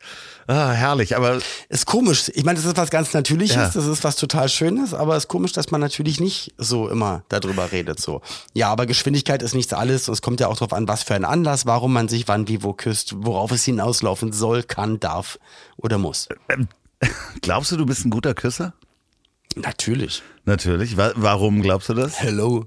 [0.48, 1.38] Ah, herrlich, aber
[1.68, 2.30] Ist komisch.
[2.34, 3.70] Ich meine, das ist was ganz Natürliches, Ja.
[3.72, 7.22] das ist was total Schönes, aber es ist komisch, dass man natürlich nicht so immer
[7.28, 8.00] darüber redet.
[8.00, 8.22] So.
[8.52, 10.08] Ja, aber Geschwindigkeit ist nichts alles.
[10.08, 12.62] Es kommt ja auch darauf an, was für ein Anlass, warum man sich wann, wie,
[12.64, 15.38] wo küsst, worauf es hinauslaufen soll, kann, darf
[15.76, 16.28] oder muss.
[17.40, 18.74] glaubst du, du bist ein guter Küsser?
[19.56, 20.22] Natürlich.
[20.44, 20.96] Natürlich.
[20.96, 22.20] Wa warum glaubst du das?
[22.20, 22.66] Hello.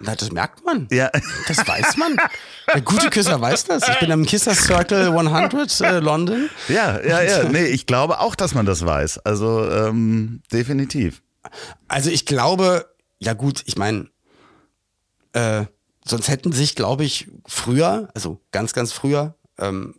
[0.00, 0.88] Na, das merkt man.
[0.90, 1.10] Ja.
[1.46, 2.16] Das weiß man.
[2.72, 3.88] Der gute Küsser weiß das.
[3.88, 6.50] Ich bin am Kisser Circle 100 äh, London.
[6.68, 7.48] Ja, ja, ja.
[7.48, 9.18] Nee, ich glaube auch, dass man das weiß.
[9.18, 11.22] Also ähm, definitiv.
[11.86, 12.86] Also ich glaube,
[13.18, 14.08] ja gut, ich meine,
[15.32, 15.64] äh,
[16.04, 19.94] sonst hätten sich, glaube ich, früher, also ganz, ganz früher, ähm,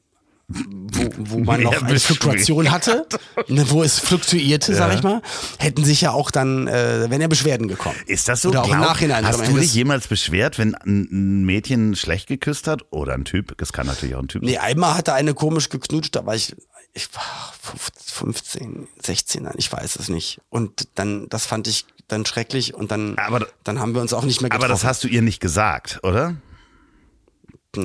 [0.52, 3.06] wo, wo man noch eine Fluktuation hatte,
[3.48, 4.96] ne, wo es fluktuierte, sag Ja.
[4.98, 5.22] ich mal,
[5.60, 7.96] hätten sich ja auch dann, äh, wenn ja Beschwerden gekommen.
[8.08, 8.50] Ist das so?
[8.50, 9.26] Oder auch im Nachhinein.
[9.28, 12.86] Hast du dich jemals beschwert, wenn ein Mädchen schlecht geküsst hat?
[12.92, 13.56] Oder ein Typ?
[13.60, 16.56] Das kann natürlich auch ein Typ Nee, einmal hatte eine komisch geknutscht, da war ich,
[16.94, 20.42] ich war 15, 16, nein, ich weiß es nicht.
[20.50, 24.24] Und dann, das fand ich dann schrecklich und dann, Aber- dann haben wir uns auch
[24.24, 24.66] nicht mehr getroffen.
[24.66, 26.36] Aber das hast du ihr nicht gesagt, oder?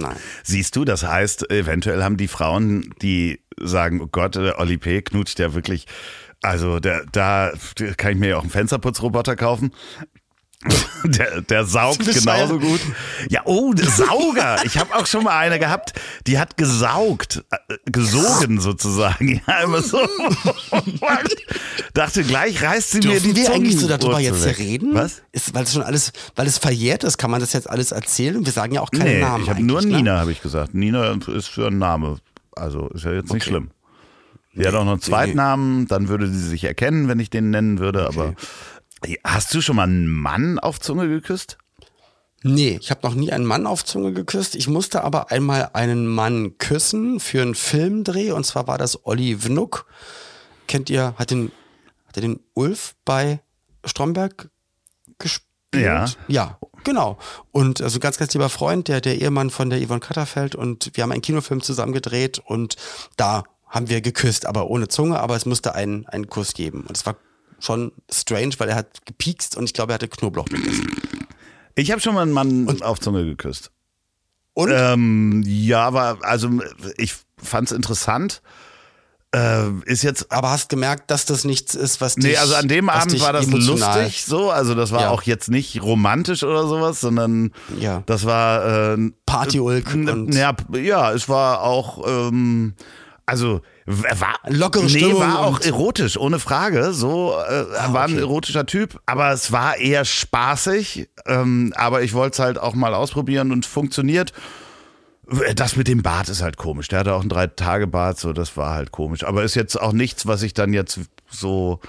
[0.01, 0.17] Nein.
[0.43, 5.03] Siehst du, das heißt, eventuell haben die Frauen, die sagen, oh Gott, der Oli P.
[5.03, 5.87] knutscht ja wirklich,
[6.43, 7.53] also der, da
[7.97, 9.73] kann ich mir ja auch einen Fensterputzroboter kaufen.
[11.05, 12.81] Der, der saugt genauso gut.
[13.29, 14.57] Ja, oh, der Sauger.
[14.65, 15.93] Ich habe auch schon mal eine gehabt,
[16.27, 19.43] die hat gesaugt, äh, gesogen sozusagen.
[19.47, 19.99] Ja, immer so.
[21.93, 24.59] Dachte, gleich reißt sie mir Dürfen die wir eigentlich so darüber jetzt weg.
[24.59, 24.95] reden?
[24.95, 25.23] Was?
[25.33, 28.37] Ist, weil es schon alles, weil es verjährt ist, kann man das jetzt alles erzählen?
[28.37, 29.45] Und wir sagen ja auch keine Nee, Namen.
[29.45, 29.89] ich habe nur ne?
[29.97, 30.75] Nina, habe ich gesagt.
[30.75, 32.17] Nina ist für ein Name.
[32.57, 33.51] Also ist ja jetzt nicht Okay.
[33.51, 33.71] schlimm.
[34.57, 37.81] Sie hat auch noch einen Zweitnamen, dann würde sie sich erkennen, wenn ich den nennen
[37.81, 38.07] würde.
[38.07, 38.35] Aber
[39.25, 41.59] hast du schon mal einen Mann auf Zunge geküsst?
[42.47, 44.55] Nee, ich habe noch nie einen Mann auf Zunge geküsst.
[44.55, 49.45] Ich musste aber einmal einen Mann küssen für einen Filmdreh und zwar war das Olli
[49.45, 49.87] Wnuck.
[50.69, 51.53] Kennt ihr, hat den,
[52.07, 53.41] hat er den Ulf bei
[53.85, 54.51] Stromberg
[55.19, 55.49] gespielt?
[55.75, 56.07] Ja.
[56.29, 57.19] Ja, genau.
[57.51, 61.03] Und also ganz, ganz lieber Freund, der, der Ehemann von der Yvonne Katterfeld und wir
[61.03, 62.77] haben einen Kinofilm zusammen gedreht und
[63.17, 66.83] da haben wir geküsst, aber ohne Zunge, aber es musste einen, einen Kuss geben.
[66.83, 67.17] Und es war
[67.65, 70.91] schon strange, weil er hat gepiekst und ich glaube, er hatte Knoblauch gegessen.
[71.75, 73.71] Ich habe schon mal einen Mann auf Zunge geküsst.
[74.53, 74.71] Und?
[74.73, 76.49] Ähm, ja, aber also
[76.97, 78.43] ich fand's interessant.
[79.35, 82.69] Äh, ist jetzt aber hast gemerkt, dass das nichts ist, was dich Nee, also an
[82.69, 85.11] dem Abend war das lustig so, also das war Ja.
[85.11, 87.51] auch jetzt nicht romantisch oder sowas, sondern
[87.81, 88.05] Ja.
[88.07, 92.75] das war äh, Partyulk äh, und- ja, ja, es war auch ähm,
[93.27, 96.93] also war Lockere nee, Stimmung war auch erotisch, ohne Frage.
[96.93, 98.21] So äh, war ein okay.
[98.21, 101.09] erotischer Typ, aber es war eher spaßig.
[101.27, 104.33] Ähm, aber ich wollte es halt auch mal ausprobieren und funktioniert.
[105.55, 106.89] Das mit dem Bart ist halt komisch.
[106.89, 109.25] Der hatte auch einen Drei-Tage-Bart, so das war halt komisch.
[109.25, 111.01] Aber ist jetzt auch nichts, was ich dann jetzt
[111.31, 111.81] so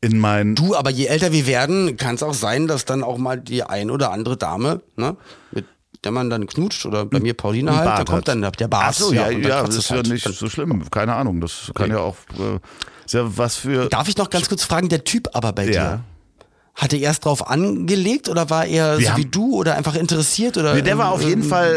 [0.00, 0.56] in mein.
[0.56, 3.62] Du, aber je älter wir werden, kann es auch sein, dass dann auch mal die
[3.62, 5.16] ein oder andere Dame, ne,
[5.52, 5.66] mit
[6.04, 8.84] der man dann knutscht oder bei mir Pauline halt, da kommt dann der Bart.
[8.88, 10.08] Ach so, ja, ja, kratzt das ist ja halt.
[10.08, 10.88] nicht so schlimm.
[10.90, 12.16] Keine Ahnung, das kann ja auch.
[12.38, 12.58] Äh,
[13.10, 13.88] ja was für.
[13.88, 15.70] Darf ich noch ganz kurz fragen, der Typ aber bei Ja.
[15.70, 16.00] dir?
[16.76, 20.56] Hat er erst drauf angelegt oder war er Wir so wie du oder einfach interessiert?
[20.56, 21.72] Oder, Nee, der war auf jeden ähm, Fall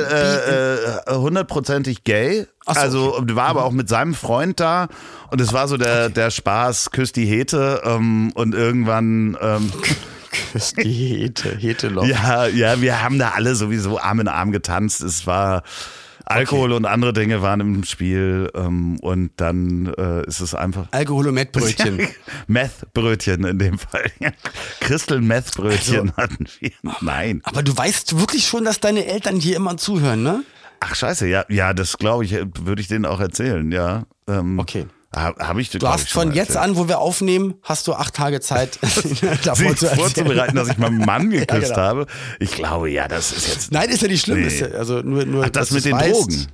[1.08, 2.48] äh, äh, hundertprozentig gay.
[2.66, 4.88] Ach so, also und war aber auch mit seinem Freund da
[5.30, 9.72] und es war so der der Spaß, küsst die Hete ähm, und irgendwann ähm,
[10.52, 12.06] Küsst die Hete, Heteloch.
[12.06, 15.02] ja ja wir haben da alle sowieso Arm in Arm getanzt.
[15.02, 15.64] Es war
[16.26, 21.28] Alkohol und andere Dinge waren im Spiel ähm, und dann äh, ist es einfach Alkohol
[21.30, 22.06] und Mettbrötchen.
[22.48, 24.12] Meth-Brötchen in dem Fall.
[24.82, 26.72] Crystal Meth-Brötchen Also hatten wir.
[27.00, 27.40] Nein.
[27.46, 30.44] Aber du weißt wirklich schon, dass deine Eltern hier immer zuhören, ne?
[30.82, 34.04] Ach scheiße, ja, ja, das glaube ich, würde ich denen auch erzählen, ja.
[34.28, 34.86] Ähm, Okay.
[35.20, 38.40] Habe hab ich Du hast von jetzt an, wo wir aufnehmen, hast du acht Tage
[38.40, 38.80] Zeit,
[39.44, 41.78] davor zu vorzubereiten, dass ich mal einen Mann geküsst genau.
[41.78, 42.08] habe.
[42.40, 43.72] Ich glaube, ja, das ist jetzt.
[43.72, 44.46] Nein, ist ja nicht schlimm.
[44.46, 44.60] Nee.
[44.60, 46.14] Ja, also nur, nur, Ach, das mit den weißt.
[46.14, 46.48] Drogen.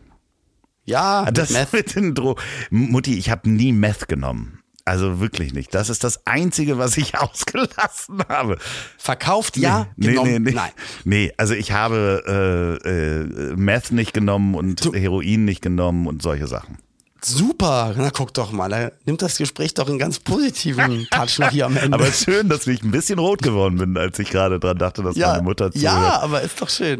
[0.86, 1.74] Ja, Das mit Meth.
[1.74, 2.42] mit den Drogen.
[2.70, 4.60] Mutti, ich habe nie Meth genommen.
[4.86, 5.74] Also wirklich nicht.
[5.74, 8.58] Das ist das Einzige, was ich ausgelassen habe.
[8.98, 10.52] Verkauft, ja, nee, genommen, nee, nee.
[10.52, 10.72] nein.
[11.06, 16.48] Nee, also ich habe äh, äh, Meth nicht genommen und Heroin nicht genommen und solche
[16.48, 16.78] Sachen.
[17.26, 21.50] Super, na guck doch mal, da nimmt das Gespräch doch einen ganz positiven Touch noch
[21.50, 21.96] hier am Ende.
[21.96, 25.16] Aber schön, dass ich ein bisschen rot geworden bin, als ich gerade dran dachte, dass
[25.16, 25.84] ja, meine Mutter zuhört.
[25.84, 27.00] ja, aber ist doch schön.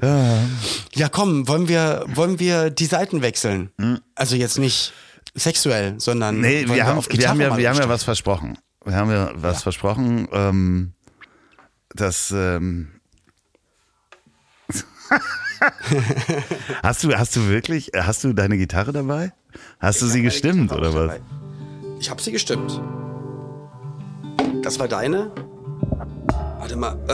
[0.94, 3.72] Ja, komm, wollen wir, wollen wir die Seiten wechseln?
[4.16, 4.94] Also jetzt nicht
[5.36, 6.42] sexuell, sondern Hm.
[6.42, 8.58] Nee, wollen wir haben, auf wir haben ja, wir haben ja was versprochen.
[8.86, 10.94] Wir haben ja was versprochen, ähm,
[11.96, 12.90] dass ähm,
[16.84, 19.32] hast du hast du wirklich hast du deine Gitarre dabei?
[19.80, 21.08] Hast du sie gestimmt oder was?
[21.08, 21.22] dabei.
[22.00, 22.82] Ich habe sie gestimmt.
[24.62, 25.32] Das war deine?
[26.60, 26.98] Warte mal.
[27.08, 27.14] äh.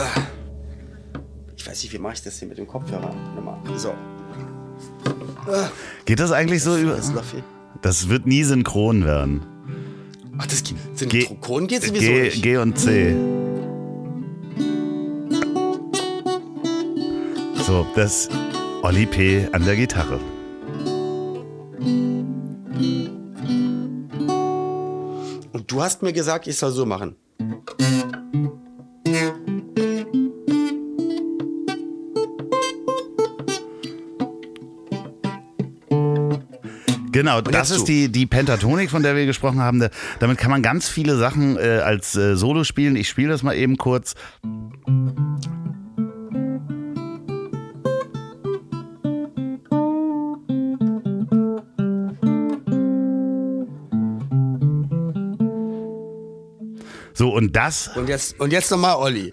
[1.56, 3.14] Ich weiß nicht, wie mache ich das hier mit dem Kopfhörer?
[3.76, 3.94] So.
[6.06, 6.98] Geht das eigentlich so über?
[7.82, 9.44] Das wird nie synchron werden.
[10.38, 11.40] Ach, das geht.
[11.40, 12.42] Kronen geht sowieso G, nicht.
[12.42, 13.14] G und C.
[17.66, 18.28] So, das
[18.82, 19.46] Olli P.
[19.52, 20.18] an der Gitarre.
[25.70, 27.16] Du hast mir gesagt, ich soll so machen.
[37.12, 39.80] Genau, das ist die, die Pentatonik, von der wir gesprochen haben.
[39.80, 39.90] Da-
[40.20, 42.94] Damit kann man ganz viele Sachen äh, als äh, Solo spielen.
[42.94, 44.14] Ich spiele das mal eben kurz.
[57.20, 59.30] So, und das Und jetzt, und jetzt nochmal Olli.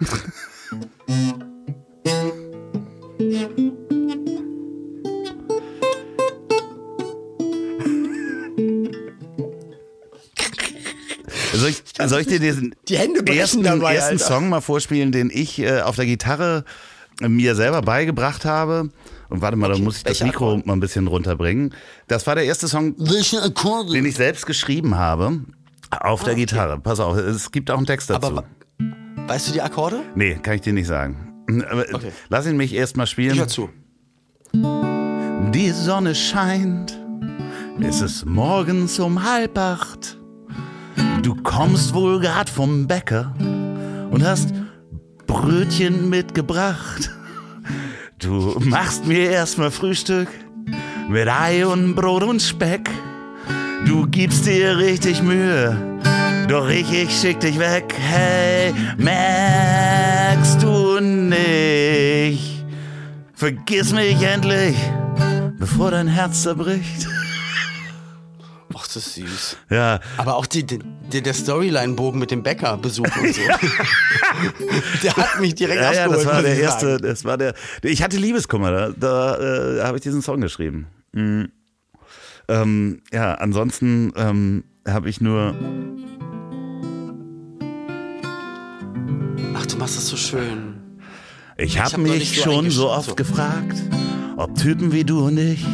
[11.54, 14.18] Soll ich, soll ich dir diesen Die Hände brechen ersten, dabei, ersten.
[14.18, 16.66] Song mal vorspielen, den ich äh, auf der Gitarre
[17.22, 18.90] äh, mir selber beigebracht habe?
[19.30, 20.66] Und warte mal, da muss ich das Mikro Akkord?
[20.66, 21.74] mal ein bisschen runterbringen.
[22.06, 25.40] Das war der erste Song, den ich selbst geschrieben habe
[25.90, 26.78] auf der Gitarre.
[26.78, 28.26] Pass auf, es gibt auch einen Text dazu.
[28.26, 28.44] Aber
[29.26, 30.00] weißt du die Akkorde?
[30.14, 31.32] nee, kann ich dir nicht sagen.
[31.70, 32.12] Aber Okay.
[32.28, 33.32] Lass ihn mich erst mal spielen.
[33.34, 33.70] Ich hör zu.
[35.52, 36.98] Die Sonne scheint,
[37.80, 40.18] es ist morgens um halb acht.
[41.22, 43.34] Du kommst wohl grad vom Bäcker
[44.10, 44.52] und hast
[45.26, 47.10] Brötchen mitgebracht.
[48.18, 50.28] Du machst mir erstmal Frühstück
[51.08, 52.90] mit Ei und Brot und Speck.
[53.88, 55.74] Du gibst dir richtig Mühe,
[56.46, 57.94] doch ich, ich schick dich weg.
[57.98, 62.66] Hey, merkst du nicht?
[63.32, 64.76] Vergiss mich endlich,
[65.58, 67.08] bevor dein Herz zerbricht.
[68.76, 69.56] Ach, das ist süß.
[69.70, 73.40] Ja, Aber auch die, die, der Storyline-Bogen mit dem Bäckerbesuch und so.
[75.02, 76.26] der hat mich direkt ja, ja, abgeholt.
[76.26, 79.96] das war der ich erste, das war der, ich hatte Liebeskummer, da, da äh, habe
[79.96, 80.88] ich diesen Song geschrieben.
[81.12, 81.48] Mhm.
[82.48, 85.54] Ähm, ja, ansonsten ähm, habe ich nur,
[89.54, 90.76] Ach, du machst das so schön.
[91.58, 93.14] ich habe hab mich so schon so oft so.
[93.14, 93.76] gefragt,
[94.36, 95.64] ob Typen wie du und ich,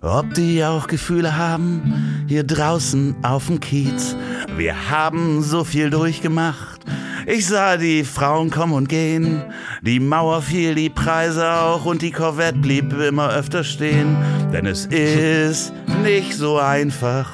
[0.00, 4.14] ob die auch Gefühle haben, hier draußen auf dem Kiez.
[4.56, 6.80] Wir haben so viel durchgemacht.
[7.26, 9.42] Ich sah die Frauen kommen und gehen,
[9.82, 14.16] die Mauer fiel, die Preise auch und die Corvette blieb immer öfter stehen.
[14.52, 15.72] Denn es ist
[16.02, 17.30] nicht so einfach,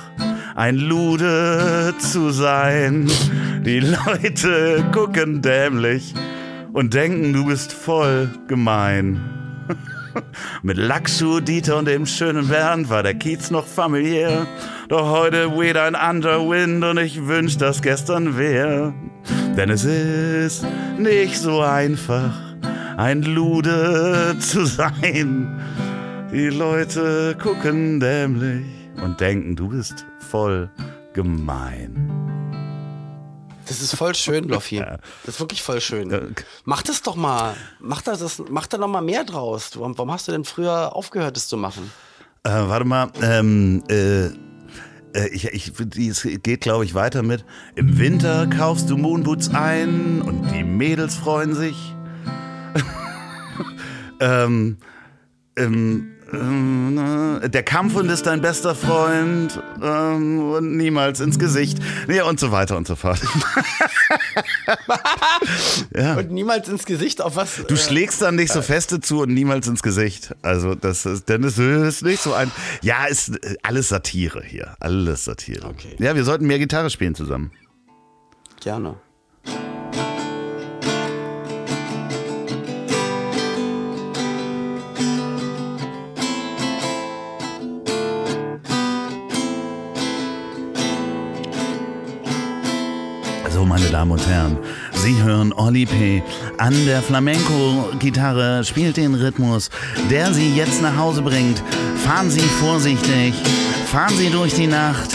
[0.57, 3.09] ein Lude zu sein.
[3.65, 6.15] Die Leute gucken dämlich
[6.73, 9.21] und denken, du bist voll gemein.
[10.62, 14.47] Mit Lackschuh, Dieter und dem schönen Bernd war der Kiez noch familiär.
[14.89, 18.93] Doch heute weht ein anderer Wind und ich wünsch, dass gestern wär.
[19.57, 20.67] Denn es ist
[20.99, 22.35] nicht so einfach,
[22.97, 25.61] ein Lude zu sein.
[26.35, 28.66] Die Leute gucken dämlich
[29.01, 30.68] und denken, du bist voll
[31.12, 32.11] gemein.
[33.68, 34.78] Das ist voll schön, Loffi.
[35.24, 36.35] Das ist wirklich voll schön.
[36.64, 37.55] Mach das doch mal.
[37.78, 39.70] Mach, das, das, mach da noch mal mehr draus.
[39.70, 41.93] Du, warum hast du denn früher aufgehört, das zu machen?
[42.43, 47.45] Äh, warte mal, ähm, äh, äh, ich, ich, es geht, glaube ich, weiter mit.
[47.76, 51.95] Im Winter kaufst du Moonboots ein und die Mädels freuen sich.
[54.20, 54.78] ähm,
[55.57, 61.78] ähm, ähm, äh, der Kampfhund ist dein bester Freund ähm, und niemals ins Gesicht.
[62.09, 63.20] Ja, und so weiter und so fort.
[65.95, 66.16] ja.
[66.16, 67.64] Und niemals ins Gesicht auf was.
[67.66, 70.35] Du schlägst dann nicht so feste zu und niemals ins Gesicht.
[70.43, 72.51] Also das ist, denn es ist nicht so ein.
[72.82, 74.76] Ja, ist äh, alles Satire hier.
[74.80, 75.66] Alles Satire.
[75.66, 75.97] Okay.
[75.99, 77.51] Ja, wir sollten mehr Gitarre spielen zusammen.
[78.61, 78.97] Gerne.
[93.75, 94.57] Meine Damen und Herren,
[94.93, 96.22] Sie hören Olli P.
[96.59, 99.68] an der Flamenco-Gitarre, spielt den Rhythmus,
[100.09, 101.61] der Sie jetzt nach Hause bringt.
[102.05, 103.35] Fahren Sie vorsichtig,
[103.87, 105.12] fahren Sie durch die Nacht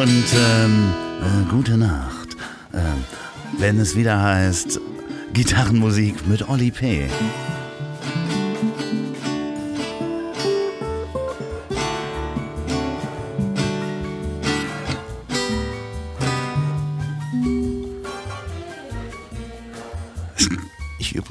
[0.00, 2.36] und ähm, äh, gute Nacht.
[2.72, 3.02] Ähm,
[3.58, 4.78] wenn es wieder heißt
[5.32, 7.08] Gitarrenmusik mit Olli P.